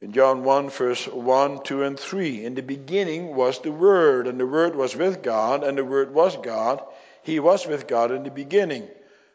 in 0.00 0.12
John 0.12 0.44
1, 0.44 0.70
verse 0.70 1.06
1, 1.06 1.62
2, 1.62 1.82
and 1.82 1.98
3, 1.98 2.44
in 2.44 2.54
the 2.54 2.62
beginning 2.62 3.34
was 3.34 3.60
the 3.60 3.72
Word, 3.72 4.26
and 4.26 4.38
the 4.38 4.46
Word 4.46 4.76
was 4.76 4.94
with 4.94 5.22
God, 5.22 5.64
and 5.64 5.78
the 5.78 5.84
Word 5.84 6.12
was 6.12 6.36
God. 6.36 6.82
He 7.22 7.40
was 7.40 7.66
with 7.66 7.86
God 7.86 8.12
in 8.12 8.22
the 8.22 8.30
beginning. 8.30 8.86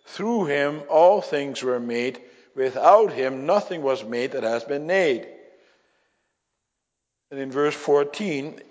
Through 0.06 0.46
him 0.46 0.84
all 0.90 1.22
things 1.22 1.64
were 1.64 1.80
made. 1.80 2.22
Without 2.56 3.12
him 3.12 3.46
nothing 3.46 3.82
was 3.82 4.04
made 4.04 4.34
that 4.34 4.44
has 4.44 4.64
been 4.64 4.86
made. 4.86 5.28
And 7.32 7.40
in 7.40 7.52
verse 7.52 7.76
14, 7.76 8.62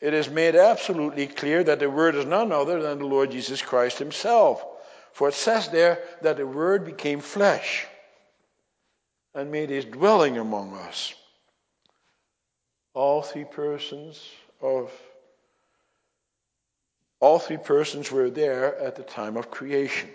it 0.00 0.14
is 0.14 0.30
made 0.30 0.54
absolutely 0.54 1.26
clear 1.26 1.64
that 1.64 1.80
the 1.80 1.90
Word 1.90 2.14
is 2.14 2.24
none 2.24 2.52
other 2.52 2.80
than 2.80 2.98
the 2.98 3.06
Lord 3.06 3.32
Jesus 3.32 3.62
Christ 3.62 3.98
Himself. 3.98 4.64
For 5.12 5.28
it 5.28 5.34
says 5.34 5.68
there 5.70 6.04
that 6.22 6.36
the 6.36 6.46
Word 6.46 6.84
became 6.84 7.20
flesh 7.20 7.86
and 9.34 9.50
made 9.50 9.70
His 9.70 9.84
dwelling 9.84 10.38
among 10.38 10.74
us 10.74 11.14
all 12.94 13.22
three 13.22 13.44
persons 13.44 14.22
of 14.60 14.90
all 17.20 17.38
three 17.38 17.56
persons 17.56 18.12
were 18.12 18.30
there 18.30 18.78
at 18.78 18.94
the 18.94 19.02
time 19.02 19.36
of 19.36 19.50
creation. 19.50 20.08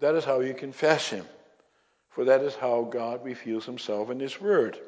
That 0.00 0.14
is 0.14 0.24
how 0.24 0.40
you 0.40 0.54
confess 0.54 1.08
him, 1.08 1.26
for 2.10 2.24
that 2.26 2.40
is 2.42 2.54
how 2.54 2.82
God 2.84 3.24
reveals 3.24 3.66
himself 3.66 4.10
in 4.10 4.20
his 4.20 4.40
word. 4.40 4.78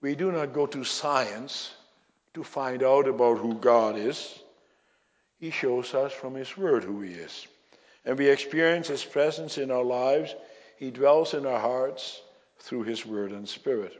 We 0.00 0.14
do 0.14 0.32
not 0.32 0.54
go 0.54 0.66
to 0.66 0.82
science 0.82 1.74
to 2.34 2.42
find 2.42 2.82
out 2.82 3.06
about 3.06 3.38
who 3.38 3.54
God 3.54 3.96
is. 3.96 4.38
He 5.38 5.50
shows 5.50 5.94
us 5.94 6.12
from 6.12 6.34
his 6.34 6.56
word 6.56 6.84
who 6.84 7.02
he 7.02 7.12
is. 7.12 7.46
And 8.04 8.18
we 8.18 8.28
experience 8.28 8.88
his 8.88 9.04
presence 9.04 9.58
in 9.58 9.70
our 9.70 9.84
lives. 9.84 10.34
He 10.76 10.90
dwells 10.90 11.34
in 11.34 11.46
our 11.46 11.60
hearts 11.60 12.20
through 12.58 12.84
his 12.84 13.04
word 13.04 13.32
and 13.32 13.48
spirit. 13.48 13.94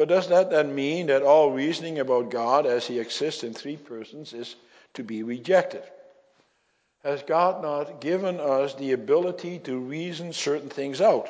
But 0.00 0.08
does 0.08 0.28
that 0.28 0.48
then 0.48 0.74
mean 0.74 1.08
that 1.08 1.22
all 1.22 1.50
reasoning 1.50 1.98
about 1.98 2.30
God 2.30 2.64
as 2.64 2.86
he 2.86 2.98
exists 2.98 3.44
in 3.44 3.52
three 3.52 3.76
persons 3.76 4.32
is 4.32 4.56
to 4.94 5.04
be 5.04 5.22
rejected? 5.22 5.82
Has 7.04 7.22
God 7.22 7.60
not 7.60 8.00
given 8.00 8.40
us 8.40 8.72
the 8.74 8.92
ability 8.92 9.58
to 9.58 9.78
reason 9.78 10.32
certain 10.32 10.70
things 10.70 11.02
out? 11.02 11.28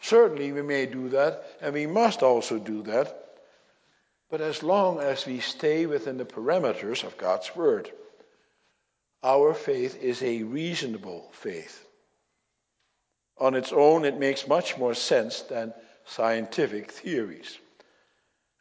Certainly 0.00 0.52
we 0.52 0.62
may 0.62 0.86
do 0.86 1.10
that, 1.10 1.44
and 1.60 1.74
we 1.74 1.86
must 1.86 2.22
also 2.22 2.58
do 2.58 2.80
that, 2.84 3.14
but 4.30 4.40
as 4.40 4.62
long 4.62 5.00
as 5.00 5.26
we 5.26 5.40
stay 5.40 5.84
within 5.84 6.16
the 6.16 6.24
parameters 6.24 7.04
of 7.04 7.18
God's 7.18 7.54
Word. 7.54 7.92
Our 9.22 9.52
faith 9.52 10.02
is 10.02 10.22
a 10.22 10.42
reasonable 10.42 11.28
faith. 11.32 11.86
On 13.36 13.54
its 13.54 13.74
own, 13.74 14.06
it 14.06 14.18
makes 14.18 14.48
much 14.48 14.78
more 14.78 14.94
sense 14.94 15.42
than 15.42 15.74
scientific 16.06 16.90
theories. 16.90 17.58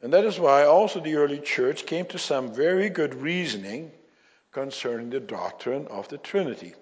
And 0.01 0.11
that 0.13 0.25
is 0.25 0.39
why 0.39 0.65
also 0.65 0.99
the 0.99 1.15
early 1.15 1.39
church 1.39 1.85
came 1.85 2.05
to 2.07 2.19
some 2.19 2.53
very 2.53 2.89
good 2.89 3.15
reasoning 3.15 3.91
concerning 4.51 5.09
the 5.09 5.19
doctrine 5.19 5.87
of 5.87 6.07
the 6.09 6.17
Trinity. 6.17 6.73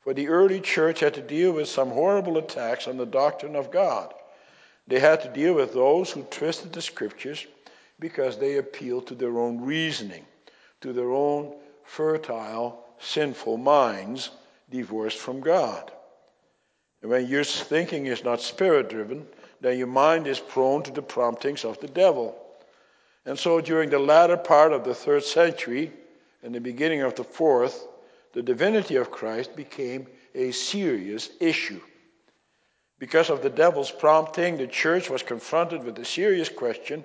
For 0.00 0.14
the 0.14 0.28
early 0.28 0.60
church 0.60 1.00
had 1.00 1.14
to 1.14 1.22
deal 1.22 1.52
with 1.52 1.68
some 1.68 1.90
horrible 1.90 2.38
attacks 2.38 2.88
on 2.88 2.96
the 2.96 3.06
doctrine 3.06 3.56
of 3.56 3.70
God. 3.70 4.14
They 4.86 4.98
had 4.98 5.22
to 5.22 5.28
deal 5.28 5.54
with 5.54 5.72
those 5.72 6.10
who 6.10 6.22
twisted 6.24 6.72
the 6.72 6.82
scriptures 6.82 7.46
because 7.98 8.38
they 8.38 8.56
appealed 8.56 9.06
to 9.08 9.14
their 9.14 9.38
own 9.38 9.60
reasoning, 9.60 10.24
to 10.80 10.92
their 10.92 11.10
own 11.10 11.54
fertile, 11.84 12.84
sinful 12.98 13.58
minds 13.58 14.30
divorced 14.70 15.18
from 15.18 15.40
God. 15.40 15.92
And 17.02 17.10
when 17.10 17.26
your 17.26 17.44
thinking 17.44 18.06
is 18.06 18.24
not 18.24 18.40
spirit 18.40 18.88
driven, 18.88 19.26
then 19.60 19.78
your 19.78 19.86
mind 19.86 20.26
is 20.26 20.40
prone 20.40 20.82
to 20.84 20.90
the 20.90 21.02
promptings 21.02 21.64
of 21.64 21.78
the 21.80 21.88
devil. 21.88 22.36
And 23.26 23.38
so 23.38 23.60
during 23.60 23.90
the 23.90 23.98
latter 23.98 24.36
part 24.36 24.72
of 24.72 24.84
the 24.84 24.94
third 24.94 25.24
century 25.24 25.92
and 26.42 26.54
the 26.54 26.60
beginning 26.60 27.02
of 27.02 27.14
the 27.14 27.24
fourth, 27.24 27.86
the 28.32 28.42
divinity 28.42 28.96
of 28.96 29.10
Christ 29.10 29.54
became 29.54 30.06
a 30.34 30.52
serious 30.52 31.30
issue. 31.40 31.80
Because 32.98 33.30
of 33.30 33.42
the 33.42 33.50
devil's 33.50 33.90
prompting, 33.90 34.56
the 34.56 34.66
church 34.66 35.10
was 35.10 35.22
confronted 35.22 35.84
with 35.84 35.98
a 35.98 36.04
serious 36.04 36.48
question 36.48 37.04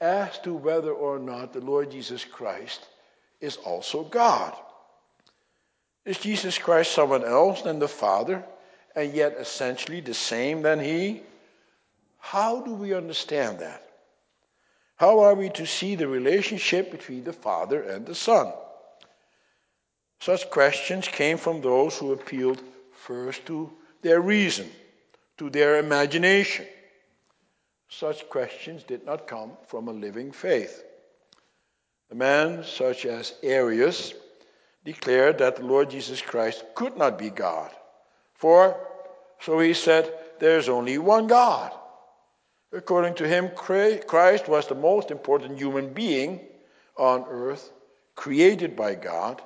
as 0.00 0.38
to 0.40 0.54
whether 0.54 0.92
or 0.92 1.18
not 1.18 1.52
the 1.52 1.60
Lord 1.60 1.90
Jesus 1.90 2.24
Christ 2.24 2.86
is 3.40 3.56
also 3.58 4.04
God. 4.04 4.54
Is 6.04 6.18
Jesus 6.18 6.58
Christ 6.58 6.92
someone 6.92 7.24
else 7.24 7.62
than 7.62 7.78
the 7.78 7.88
Father, 7.88 8.42
and 8.96 9.12
yet 9.12 9.36
essentially 9.38 10.00
the 10.00 10.14
same 10.14 10.62
than 10.62 10.80
He? 10.80 11.22
How 12.20 12.60
do 12.60 12.74
we 12.74 12.94
understand 12.94 13.58
that? 13.58 13.82
How 14.96 15.20
are 15.20 15.34
we 15.34 15.48
to 15.50 15.66
see 15.66 15.94
the 15.94 16.06
relationship 16.06 16.90
between 16.90 17.24
the 17.24 17.32
Father 17.32 17.82
and 17.82 18.06
the 18.06 18.14
Son? 18.14 18.52
Such 20.20 20.50
questions 20.50 21.08
came 21.08 21.38
from 21.38 21.62
those 21.62 21.96
who 21.96 22.12
appealed 22.12 22.62
first 22.92 23.46
to 23.46 23.72
their 24.02 24.20
reason, 24.20 24.70
to 25.38 25.48
their 25.48 25.78
imagination. 25.78 26.66
Such 27.88 28.28
questions 28.28 28.82
did 28.82 29.06
not 29.06 29.26
come 29.26 29.52
from 29.66 29.88
a 29.88 29.92
living 29.92 30.30
faith. 30.30 30.84
A 32.10 32.14
man 32.14 32.62
such 32.62 33.06
as 33.06 33.34
Arius 33.42 34.12
declared 34.84 35.38
that 35.38 35.56
the 35.56 35.64
Lord 35.64 35.90
Jesus 35.90 36.20
Christ 36.20 36.64
could 36.74 36.96
not 36.96 37.18
be 37.18 37.30
God. 37.30 37.70
For, 38.34 38.78
so 39.40 39.58
he 39.58 39.72
said, 39.72 40.12
there 40.38 40.58
is 40.58 40.68
only 40.68 40.98
one 40.98 41.26
God. 41.26 41.72
According 42.72 43.14
to 43.14 43.26
him, 43.26 43.50
Christ 43.54 44.48
was 44.48 44.66
the 44.66 44.74
most 44.74 45.10
important 45.10 45.58
human 45.58 45.92
being 45.92 46.40
on 46.96 47.24
earth, 47.28 47.72
created 48.14 48.76
by 48.76 48.94
God, 48.94 49.42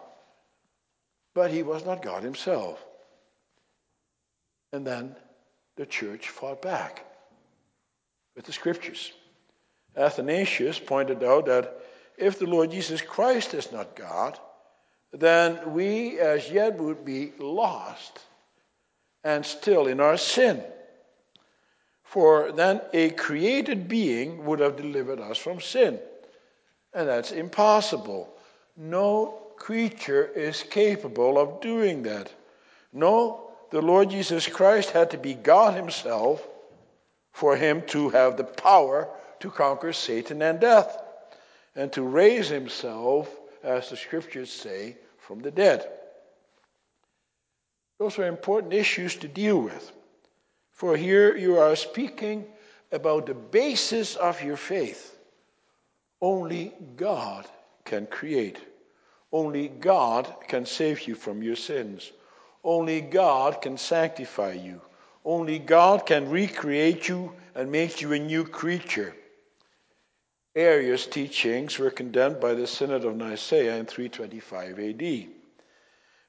but 1.34 1.50
he 1.50 1.62
was 1.62 1.86
not 1.86 2.02
God 2.02 2.22
himself. 2.22 2.84
And 4.72 4.86
then 4.86 5.16
the 5.76 5.86
church 5.86 6.28
fought 6.28 6.60
back 6.60 7.04
with 8.36 8.44
the 8.44 8.52
scriptures. 8.52 9.12
Athanasius 9.96 10.78
pointed 10.78 11.22
out 11.22 11.46
that 11.46 11.80
if 12.18 12.38
the 12.38 12.46
Lord 12.46 12.72
Jesus 12.72 13.00
Christ 13.00 13.54
is 13.54 13.72
not 13.72 13.96
God, 13.96 14.38
then 15.12 15.72
we 15.72 16.18
as 16.18 16.50
yet 16.50 16.76
would 16.78 17.04
be 17.04 17.32
lost 17.38 18.18
and 19.22 19.46
still 19.46 19.86
in 19.86 20.00
our 20.00 20.16
sin. 20.16 20.62
For 22.04 22.52
then 22.52 22.80
a 22.92 23.10
created 23.10 23.88
being 23.88 24.44
would 24.44 24.60
have 24.60 24.76
delivered 24.76 25.18
us 25.20 25.38
from 25.38 25.60
sin. 25.60 25.98
And 26.92 27.08
that's 27.08 27.32
impossible. 27.32 28.32
No 28.76 29.42
creature 29.56 30.26
is 30.26 30.62
capable 30.62 31.38
of 31.38 31.60
doing 31.60 32.02
that. 32.04 32.32
No, 32.92 33.50
the 33.70 33.82
Lord 33.82 34.10
Jesus 34.10 34.46
Christ 34.46 34.90
had 34.90 35.10
to 35.10 35.18
be 35.18 35.34
God 35.34 35.74
Himself 35.74 36.46
for 37.32 37.56
Him 37.56 37.82
to 37.88 38.10
have 38.10 38.36
the 38.36 38.44
power 38.44 39.08
to 39.40 39.50
conquer 39.50 39.92
Satan 39.92 40.40
and 40.42 40.60
death 40.60 40.96
and 41.74 41.92
to 41.92 42.02
raise 42.02 42.48
Himself, 42.48 43.28
as 43.64 43.90
the 43.90 43.96
scriptures 43.96 44.52
say, 44.52 44.96
from 45.18 45.40
the 45.40 45.50
dead. 45.50 45.90
Those 47.98 48.18
are 48.18 48.26
important 48.26 48.72
issues 48.72 49.16
to 49.16 49.28
deal 49.28 49.60
with. 49.60 49.92
For 50.74 50.96
here 50.96 51.36
you 51.36 51.56
are 51.58 51.76
speaking 51.76 52.44
about 52.90 53.26
the 53.26 53.34
basis 53.34 54.16
of 54.16 54.42
your 54.42 54.56
faith. 54.56 55.16
Only 56.20 56.74
God 56.96 57.46
can 57.84 58.06
create. 58.06 58.58
Only 59.32 59.68
God 59.68 60.32
can 60.48 60.66
save 60.66 61.06
you 61.06 61.14
from 61.14 61.42
your 61.42 61.56
sins. 61.56 62.10
Only 62.64 63.00
God 63.00 63.62
can 63.62 63.78
sanctify 63.78 64.52
you. 64.52 64.80
Only 65.24 65.58
God 65.58 66.06
can 66.06 66.28
recreate 66.28 67.08
you 67.08 67.32
and 67.54 67.70
make 67.70 68.00
you 68.00 68.12
a 68.12 68.18
new 68.18 68.44
creature. 68.44 69.14
Arius' 70.56 71.06
teachings 71.06 71.78
were 71.78 71.90
condemned 71.90 72.40
by 72.40 72.54
the 72.54 72.66
Synod 72.66 73.04
of 73.04 73.16
Nicaea 73.16 73.76
in 73.76 73.86
325 73.86 74.78
AD. 74.78 75.28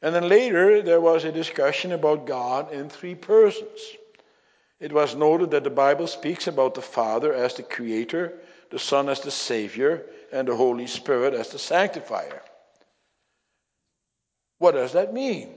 And 0.02 0.14
then 0.16 0.30
later 0.30 0.82
there 0.82 1.02
was 1.02 1.26
a 1.26 1.32
discussion 1.32 1.94
about 1.94 2.28
God 2.28 2.72
in 2.72 2.90
three 2.90 3.16
persons. 3.16 3.98
It 4.86 4.94
was 4.94 5.16
noted 5.16 5.50
that 5.50 5.64
the 5.64 5.72
Bible 5.72 6.06
speaks 6.06 6.46
about 6.46 6.76
the 6.76 6.82
Father 6.84 7.34
as 7.34 7.56
the 7.56 7.64
Creator, 7.64 8.34
the 8.70 8.78
Son 8.78 9.10
as 9.10 9.20
the 9.20 9.32
Savior, 9.32 10.06
and 10.32 10.48
the 10.48 10.56
Holy 10.56 10.86
Spirit 10.86 11.34
as 11.34 11.50
the 11.50 11.58
Sanctifier. 11.58 12.44
What 14.60 14.74
does 14.74 14.94
that 14.94 15.12
mean? 15.12 15.56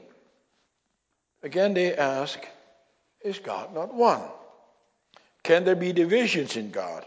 Again, 1.42 1.74
they 1.74 1.94
ask, 1.94 2.38
is 3.22 3.38
God 3.38 3.74
not 3.74 3.92
one? 3.92 4.22
Can 5.42 5.62
there 5.66 5.76
be 5.76 5.92
divisions 5.92 6.56
in 6.56 6.70
God? 6.70 7.04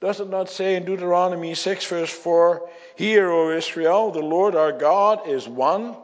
Does 0.00 0.18
it 0.18 0.28
not 0.28 0.50
say 0.50 0.74
in 0.74 0.84
Deuteronomy 0.84 1.54
6, 1.54 1.86
verse 1.86 2.10
4, 2.10 2.68
Hear, 2.96 3.30
O 3.30 3.56
Israel, 3.56 4.10
the 4.10 4.18
Lord 4.18 4.56
our 4.56 4.72
God 4.72 5.28
is 5.28 5.48
one? 5.48 5.94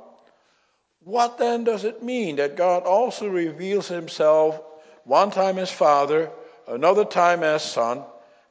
What 1.01 1.37
then 1.37 1.65
does 1.65 1.83
it 1.83 2.01
mean 2.01 2.37
that 2.37 2.55
God 2.55 2.85
also 2.85 3.27
reveals 3.27 3.89
himself 3.89 4.61
one 5.09 5.31
time 5.31 5.59
as 5.59 5.71
Father, 5.71 6.31
another 6.69 7.05
time 7.05 7.43
as 7.43 7.65
Son, 7.65 8.05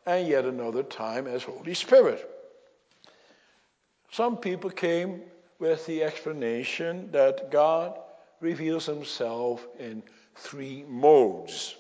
and 0.08 0.28
yet 0.28 0.43
another 0.43 0.82
time 0.82 1.28
as 1.28 1.43
Holy 1.43 1.76
Spirit? 1.76 2.28
Some 4.12 4.38
people 4.38 4.72
came 4.72 5.22
with 5.60 5.86
the 5.86 6.04
explanation 6.04 7.12
that 7.12 7.52
God 7.52 8.00
reveals 8.41 8.88
himself 8.88 9.67
in 9.78 10.02
three 10.36 10.84
modes. 10.88 11.76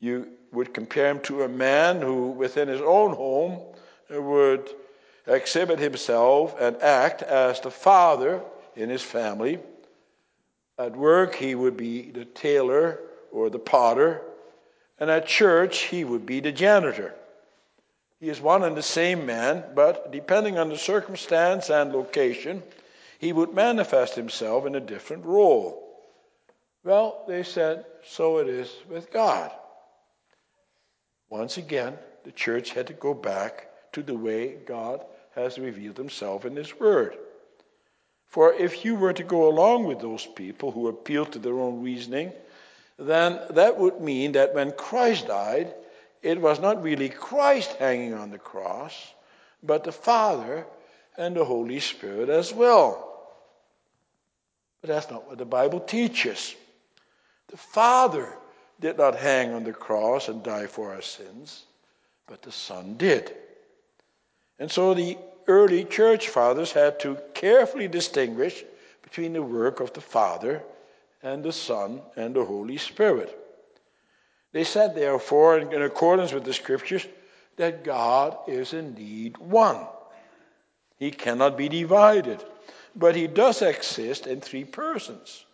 You 0.00 0.28
would 0.52 0.72
compare 0.72 1.10
him 1.10 1.20
to 1.20 1.42
a 1.42 1.48
man 1.48 2.00
who, 2.00 2.28
within 2.28 2.68
his 2.68 2.80
own 2.80 3.12
home, 3.14 3.60
would 4.08 4.70
exhibit 5.26 5.78
himself 5.78 6.58
and 6.58 6.80
act 6.82 7.22
as 7.22 7.60
the 7.60 7.70
father 7.70 8.40
in 8.76 8.88
his 8.88 9.02
family. 9.02 9.58
At 10.78 10.96
work, 10.96 11.34
he 11.34 11.54
would 11.54 11.76
be 11.76 12.10
the 12.10 12.24
tailor 12.24 13.00
or 13.34 13.50
the 13.50 13.58
potter, 13.58 14.22
and 15.00 15.10
at 15.10 15.26
church, 15.26 15.80
he 15.80 16.04
would 16.04 16.24
be 16.24 16.38
the 16.38 16.52
janitor. 16.52 17.12
He 18.20 18.28
is 18.28 18.40
one 18.40 18.62
and 18.62 18.76
the 18.76 18.82
same 18.82 19.26
man, 19.26 19.64
but 19.74 20.12
depending 20.12 20.56
on 20.56 20.68
the 20.68 20.78
circumstance 20.78 21.68
and 21.68 21.92
location, 21.92 22.62
he 23.18 23.32
would 23.32 23.52
manifest 23.52 24.14
himself 24.14 24.66
in 24.66 24.76
a 24.76 24.80
different 24.80 25.24
role. 25.24 25.82
Well, 26.84 27.24
they 27.26 27.42
said, 27.42 27.84
so 28.04 28.38
it 28.38 28.48
is 28.48 28.72
with 28.88 29.12
God. 29.12 29.50
Once 31.28 31.56
again, 31.56 31.98
the 32.22 32.32
church 32.32 32.70
had 32.70 32.86
to 32.86 32.92
go 32.92 33.14
back 33.14 33.68
to 33.94 34.02
the 34.02 34.14
way 34.14 34.58
God 34.64 35.04
has 35.34 35.58
revealed 35.58 35.96
himself 35.96 36.44
in 36.44 36.54
his 36.54 36.78
word. 36.78 37.16
For 38.26 38.54
if 38.54 38.84
you 38.84 38.94
were 38.94 39.12
to 39.12 39.24
go 39.24 39.48
along 39.48 39.84
with 39.84 40.00
those 40.00 40.24
people 40.24 40.70
who 40.70 40.86
appeal 40.86 41.26
to 41.26 41.38
their 41.40 41.58
own 41.58 41.82
reasoning, 41.82 42.32
then 42.98 43.40
that 43.50 43.78
would 43.78 44.00
mean 44.00 44.32
that 44.32 44.54
when 44.54 44.72
Christ 44.72 45.26
died, 45.26 45.74
it 46.22 46.40
was 46.40 46.60
not 46.60 46.82
really 46.82 47.08
Christ 47.08 47.72
hanging 47.74 48.14
on 48.14 48.30
the 48.30 48.38
cross, 48.38 48.94
but 49.62 49.84
the 49.84 49.92
Father 49.92 50.66
and 51.16 51.36
the 51.36 51.44
Holy 51.44 51.80
Spirit 51.80 52.28
as 52.28 52.52
well. 52.52 53.28
But 54.80 54.88
that's 54.88 55.10
not 55.10 55.28
what 55.28 55.38
the 55.38 55.44
Bible 55.44 55.80
teaches. 55.80 56.54
The 57.48 57.56
Father 57.56 58.28
did 58.80 58.98
not 58.98 59.16
hang 59.16 59.52
on 59.52 59.64
the 59.64 59.72
cross 59.72 60.28
and 60.28 60.42
die 60.42 60.66
for 60.66 60.94
our 60.94 61.02
sins, 61.02 61.64
but 62.26 62.42
the 62.42 62.52
Son 62.52 62.96
did. 62.96 63.34
And 64.58 64.70
so 64.70 64.94
the 64.94 65.18
early 65.46 65.84
church 65.84 66.28
fathers 66.28 66.72
had 66.72 67.00
to 67.00 67.18
carefully 67.34 67.88
distinguish 67.88 68.64
between 69.02 69.32
the 69.32 69.42
work 69.42 69.80
of 69.80 69.92
the 69.92 70.00
Father 70.00 70.62
and 71.24 71.42
the 71.42 71.52
Son 71.52 72.00
and 72.14 72.36
the 72.36 72.44
Holy 72.44 72.76
Spirit. 72.76 73.36
They 74.52 74.62
said, 74.62 74.94
therefore, 74.94 75.58
in 75.58 75.82
accordance 75.82 76.32
with 76.32 76.44
the 76.44 76.52
Scriptures, 76.52 77.04
that 77.56 77.82
God 77.82 78.36
is 78.46 78.72
indeed 78.72 79.38
one. 79.38 79.84
He 80.98 81.10
cannot 81.10 81.56
be 81.56 81.68
divided, 81.68 82.44
but 82.94 83.16
he 83.16 83.26
does 83.26 83.62
exist 83.62 84.26
in 84.26 84.40
three 84.40 84.64
persons. 84.64 85.44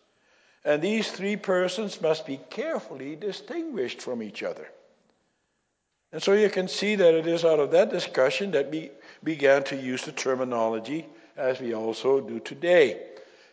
And 0.64 0.83
these 0.83 1.11
three 1.11 1.37
persons 1.37 2.02
must 2.02 2.26
be 2.26 2.38
carefully 2.50 3.16
distinguished 3.16 4.02
from 4.02 4.22
each 4.22 4.42
other. 4.42 4.68
And 6.12 6.22
so 6.22 6.33
you 6.33 6.50
can 6.50 6.68
see 6.68 6.96
that 6.96 7.14
it 7.14 7.26
is 7.26 7.44
out 7.44 7.61
of 7.61 7.70
that 7.70 7.90
discussion 7.90 8.50
that 8.50 8.70
we 8.70 8.90
began 9.22 9.62
to 9.64 9.76
use 9.76 10.02
the 10.02 10.12
terminology 10.12 11.06
as 11.37 11.61
we 11.61 11.74
also 11.74 12.20
do 12.20 12.40
today, 12.40 13.00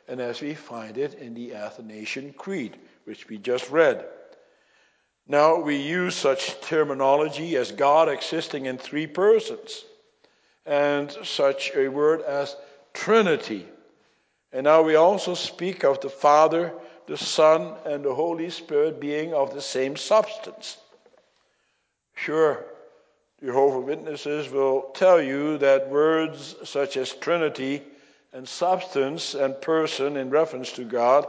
and 0.08 0.20
as 0.20 0.42
we 0.42 0.54
find 0.54 0.98
it 0.98 1.16
in 1.16 1.34
the 1.34 1.54
Athanasian 1.54 2.34
Creed, 2.34 2.78
which 3.06 3.28
we 3.28 3.38
just 3.38 3.70
read. 3.70 4.06
Now 5.28 5.60
we 5.60 5.76
use 5.76 6.16
such 6.16 6.60
terminology 6.62 7.56
as 7.58 7.72
God 7.72 8.10
existing 8.10 8.66
in 8.66 8.78
three 8.78 9.08
persons, 9.08 9.84
and 10.66 11.12
such 11.24 11.72
a 11.76 11.88
word 11.88 12.22
as 12.22 12.56
Trinity. 12.94 13.66
And 14.54 14.64
now 14.64 14.82
we 14.82 14.96
also 14.96 15.34
speak 15.34 15.84
of 15.84 16.00
the 16.00 16.10
Father 16.10 16.74
the 17.08 17.18
Son, 17.18 17.74
and 17.86 18.04
the 18.04 18.14
Holy 18.14 18.50
Spirit 18.50 19.00
being 19.00 19.34
of 19.34 19.54
the 19.54 19.62
same 19.62 19.96
substance. 19.96 20.78
Sure, 22.14 22.66
Jehovah 23.42 23.80
Witnesses 23.80 24.50
will 24.50 24.92
tell 24.94 25.22
you 25.22 25.58
that 25.60 25.90
words 25.90 26.56
such 26.66 26.98
as 26.98 27.14
Trinity 27.14 27.82
and 28.34 28.48
substance 28.48 29.34
and 29.34 29.60
person 29.62 30.18
in 30.18 30.30
reference 30.30 30.72
to 30.74 30.84
God 30.84 31.28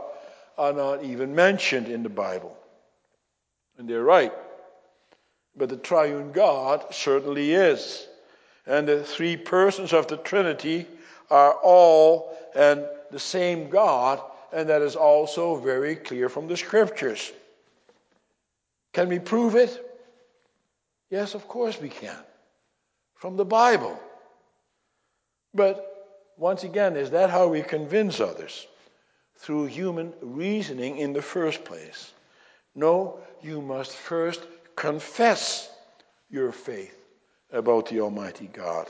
are 0.56 0.72
not 0.72 1.04
even 1.04 1.34
mentioned 1.34 1.88
in 1.88 2.02
the 2.02 2.08
Bible. 2.08 2.56
And 3.78 3.88
they're 3.88 4.02
right. 4.02 4.32
But 5.56 5.68
the 5.68 5.76
triune 5.76 6.32
God 6.32 6.84
certainly 6.90 7.54
is. 7.54 8.06
And 8.66 8.86
the 8.86 9.02
three 9.02 9.36
persons 9.36 9.92
of 9.92 10.08
the 10.08 10.16
Trinity 10.16 10.86
are 11.30 11.52
all 11.52 12.36
and 12.54 12.84
the 13.10 13.18
same 13.18 13.70
God, 13.70 14.20
and 14.52 14.68
that 14.68 14.82
is 14.82 14.96
also 14.96 15.56
very 15.56 15.96
clear 15.96 16.28
from 16.28 16.48
the 16.48 16.56
scriptures. 16.56 17.32
Can 18.92 19.08
we 19.08 19.18
prove 19.18 19.54
it? 19.54 19.84
Yes, 21.10 21.34
of 21.34 21.48
course 21.48 21.80
we 21.80 21.88
can. 21.88 22.16
From 23.14 23.36
the 23.36 23.44
Bible. 23.44 23.98
But 25.54 25.97
once 26.38 26.64
again, 26.64 26.96
is 26.96 27.10
that 27.10 27.30
how 27.30 27.48
we 27.48 27.62
convince 27.62 28.20
others? 28.20 28.66
Through 29.36 29.66
human 29.66 30.12
reasoning 30.20 30.98
in 30.98 31.12
the 31.12 31.22
first 31.22 31.64
place. 31.64 32.12
No, 32.74 33.18
you 33.42 33.60
must 33.60 33.92
first 33.92 34.40
confess 34.76 35.70
your 36.30 36.52
faith 36.52 36.96
about 37.52 37.88
the 37.88 38.00
Almighty 38.00 38.48
God. 38.52 38.88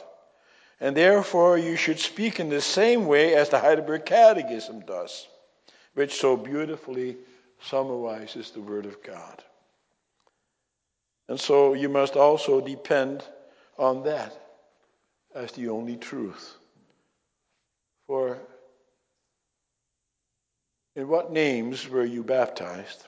And 0.81 0.97
therefore, 0.97 1.59
you 1.59 1.77
should 1.77 1.99
speak 1.99 2.39
in 2.39 2.51
the 2.51 2.61
same 2.61 3.07
way 3.07 3.35
as 3.35 3.49
the 3.49 3.59
Heidelberg 3.59 4.05
Catechism 4.05 4.81
does, 4.81 5.27
which 5.95 6.15
so 6.15 6.37
beautifully 6.37 7.17
summarizes 7.63 8.51
the 8.51 8.61
Word 8.61 8.87
of 8.87 9.03
God. 9.03 9.43
And 11.29 11.41
so, 11.41 11.75
you 11.75 11.89
must 11.89 12.17
also 12.17 12.61
depend 12.61 13.25
on 13.77 14.05
that 14.05 14.39
as 15.35 15.53
the 15.53 15.69
only 15.69 15.97
truth. 15.97 16.58
For 18.09 18.38
in 20.97 21.07
what 21.07 21.31
names 21.31 21.88
were 21.88 22.05
you 22.05 22.25
baptized? 22.25 23.07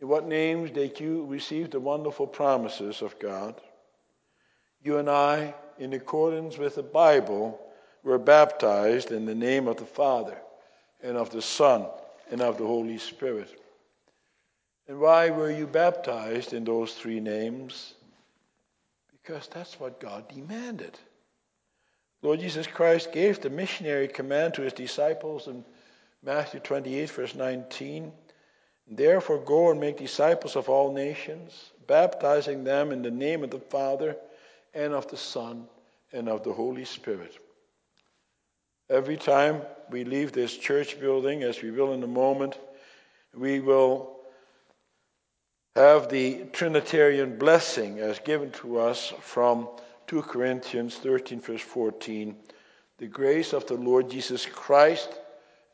In 0.00 0.06
what 0.06 0.28
names 0.28 0.70
did 0.70 1.00
you 1.00 1.26
receive 1.26 1.72
the 1.72 1.80
wonderful 1.80 2.28
promises 2.28 3.02
of 3.02 3.18
God? 3.18 3.60
You 4.80 4.98
and 4.98 5.10
I 5.10 5.54
in 5.80 5.94
accordance 5.94 6.58
with 6.58 6.74
the 6.74 6.82
Bible, 6.82 7.58
were 8.04 8.18
baptized 8.18 9.10
in 9.12 9.24
the 9.24 9.34
name 9.34 9.66
of 9.66 9.78
the 9.78 9.86
Father, 9.86 10.36
and 11.02 11.16
of 11.16 11.30
the 11.30 11.42
Son, 11.42 11.86
and 12.30 12.42
of 12.42 12.58
the 12.58 12.66
Holy 12.66 12.98
Spirit. 12.98 13.48
And 14.86 15.00
why 15.00 15.30
were 15.30 15.50
you 15.50 15.66
baptized 15.66 16.52
in 16.52 16.64
those 16.64 16.92
three 16.92 17.18
names? 17.18 17.94
Because 19.10 19.48
that's 19.48 19.80
what 19.80 20.00
God 20.00 20.28
demanded. 20.28 20.98
Lord 22.22 22.40
Jesus 22.40 22.66
Christ 22.66 23.12
gave 23.12 23.40
the 23.40 23.50
missionary 23.50 24.08
command 24.08 24.54
to 24.54 24.62
his 24.62 24.74
disciples 24.74 25.46
in 25.46 25.64
Matthew 26.22 26.60
28, 26.60 27.10
verse 27.10 27.34
19. 27.34 28.12
Therefore, 28.86 29.38
go 29.38 29.70
and 29.70 29.80
make 29.80 29.96
disciples 29.96 30.56
of 30.56 30.68
all 30.68 30.92
nations, 30.92 31.72
baptizing 31.86 32.64
them 32.64 32.92
in 32.92 33.02
the 33.02 33.10
name 33.10 33.42
of 33.42 33.50
the 33.50 33.60
Father 33.60 34.16
and 34.74 34.92
of 34.92 35.08
the 35.08 35.16
Son 35.16 35.66
and 36.12 36.28
of 36.28 36.42
the 36.44 36.52
Holy 36.52 36.84
Spirit. 36.84 37.38
Every 38.90 39.16
time 39.16 39.62
we 39.90 40.04
leave 40.04 40.32
this 40.32 40.56
church 40.56 41.00
building, 41.00 41.42
as 41.42 41.62
we 41.62 41.70
will 41.70 41.92
in 41.92 42.02
a 42.02 42.08
moment, 42.08 42.58
we 43.34 43.60
will 43.60 44.16
have 45.76 46.08
the 46.08 46.44
Trinitarian 46.52 47.38
blessing 47.38 48.00
as 48.00 48.18
given 48.18 48.50
to 48.50 48.80
us 48.80 49.12
from 49.20 49.68
2 50.10 50.22
Corinthians 50.22 50.96
13, 50.96 51.40
verse 51.40 51.62
14. 51.62 52.34
The 52.98 53.06
grace 53.06 53.52
of 53.52 53.68
the 53.68 53.74
Lord 53.74 54.10
Jesus 54.10 54.44
Christ 54.44 55.08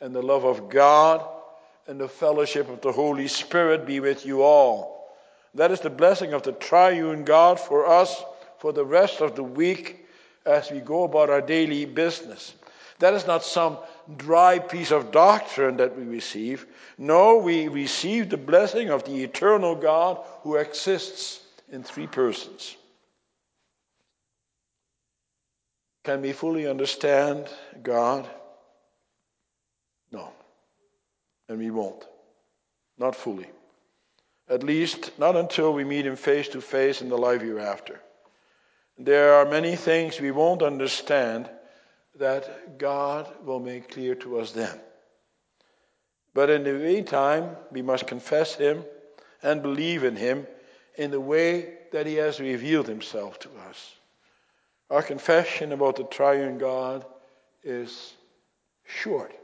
and 0.03 0.15
the 0.15 0.21
love 0.21 0.45
of 0.45 0.69
God 0.69 1.27
and 1.87 1.99
the 1.99 2.07
fellowship 2.07 2.69
of 2.69 2.83
the 2.83 2.93
Holy 2.93 3.29
Spirit 3.29 3.87
be 3.87 3.99
with 3.99 4.27
you 4.27 4.43
all. 4.43 5.17
That 5.55 5.71
is 5.71 5.81
the 5.81 5.89
blessing 5.89 6.35
of 6.35 6.43
the 6.43 6.53
triune 6.53 7.25
God 7.25 7.59
for 7.59 7.87
us 7.87 8.23
for 8.59 8.75
the 8.75 8.85
rest 8.85 9.23
of 9.23 9.37
the 9.37 9.43
week 9.43 10.07
as 10.45 10.71
we 10.71 10.81
go 10.81 11.05
about 11.05 11.31
our 11.31 11.41
daily 11.41 11.87
business. 11.87 12.57
That 12.99 13.15
is 13.15 13.27
not 13.27 13.43
some 13.43 13.79
dry 14.19 14.59
piece 14.59 14.91
of 14.91 15.13
doctrine 15.13 15.79
that 15.79 15.97
we 15.97 16.05
receive. 16.05 16.67
No, 16.99 17.39
we 17.39 17.69
receive 17.69 18.29
the 18.29 18.37
blessing 18.37 18.91
of 18.91 19.03
the 19.05 19.25
eternal 19.25 19.75
God 19.75 20.23
who 20.43 20.57
exists 20.57 21.41
in 21.73 21.83
three 21.83 22.07
persons. 22.07 22.77
Can 26.07 26.23
we 26.23 26.31
fully 26.31 26.69
understand 26.69 27.49
God? 27.83 28.31
No. 30.13 30.33
And 31.49 31.59
we 31.59 31.73
won't. 31.73 32.07
Not 32.97 33.17
fully. 33.17 33.49
At 34.49 34.63
least, 34.63 35.19
not 35.19 35.35
until 35.35 35.73
we 35.73 35.83
meet 35.83 36.07
Him 36.07 36.15
face 36.15 36.47
to 36.51 36.61
face 36.61 37.03
in 37.03 37.09
the 37.09 37.19
life 37.19 37.43
hereafter. 37.43 38.01
There 38.97 39.35
are 39.35 39.47
many 39.47 39.75
things 39.75 40.21
we 40.21 40.31
won't 40.31 40.63
understand 40.63 41.51
that 42.21 42.79
God 42.79 43.27
will 43.45 43.59
make 43.59 43.91
clear 43.91 44.15
to 44.15 44.39
us 44.39 44.53
then. 44.53 44.79
But 46.35 46.51
in 46.51 46.63
the 46.63 46.75
meantime, 46.75 47.57
we 47.73 47.83
must 47.83 48.07
confess 48.07 48.55
Him 48.55 48.85
and 49.43 49.61
believe 49.61 50.05
in 50.05 50.15
Him 50.15 50.47
in 50.97 51.11
the 51.11 51.21
way 51.21 51.79
that 51.91 52.07
He 52.07 52.15
has 52.15 52.39
revealed 52.39 52.87
Himself 52.87 53.41
to 53.41 53.49
us. 53.69 53.97
Our 54.91 55.03
confession 55.03 55.73
about 55.73 55.97
the 55.97 56.05
triune 56.05 56.59
God 56.59 57.05
is 57.65 58.15
short 58.85 59.35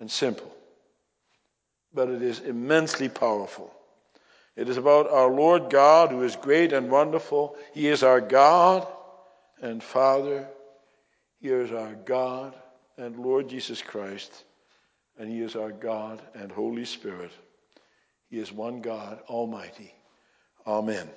and 0.00 0.10
simple, 0.10 0.54
but 1.92 2.08
it 2.08 2.22
is 2.22 2.40
immensely 2.40 3.08
powerful. 3.08 3.74
It 4.56 4.68
is 4.68 4.76
about 4.76 5.10
our 5.10 5.28
Lord 5.28 5.68
God 5.68 6.10
who 6.10 6.22
is 6.22 6.36
great 6.36 6.72
and 6.72 6.90
wonderful. 6.90 7.56
He 7.72 7.88
is 7.88 8.04
our 8.04 8.20
God 8.20 8.86
and 9.60 9.82
Father. 9.82 10.46
He 11.40 11.48
is 11.48 11.72
our 11.72 11.94
God 11.94 12.54
and 12.96 13.16
Lord 13.18 13.48
Jesus 13.48 13.82
Christ. 13.82 14.44
And 15.18 15.28
He 15.28 15.40
is 15.40 15.56
our 15.56 15.72
God 15.72 16.22
and 16.34 16.52
Holy 16.52 16.84
Spirit. 16.84 17.32
He 18.30 18.38
is 18.38 18.52
one 18.52 18.80
God, 18.80 19.18
Almighty. 19.28 19.92
Amen. 20.66 21.08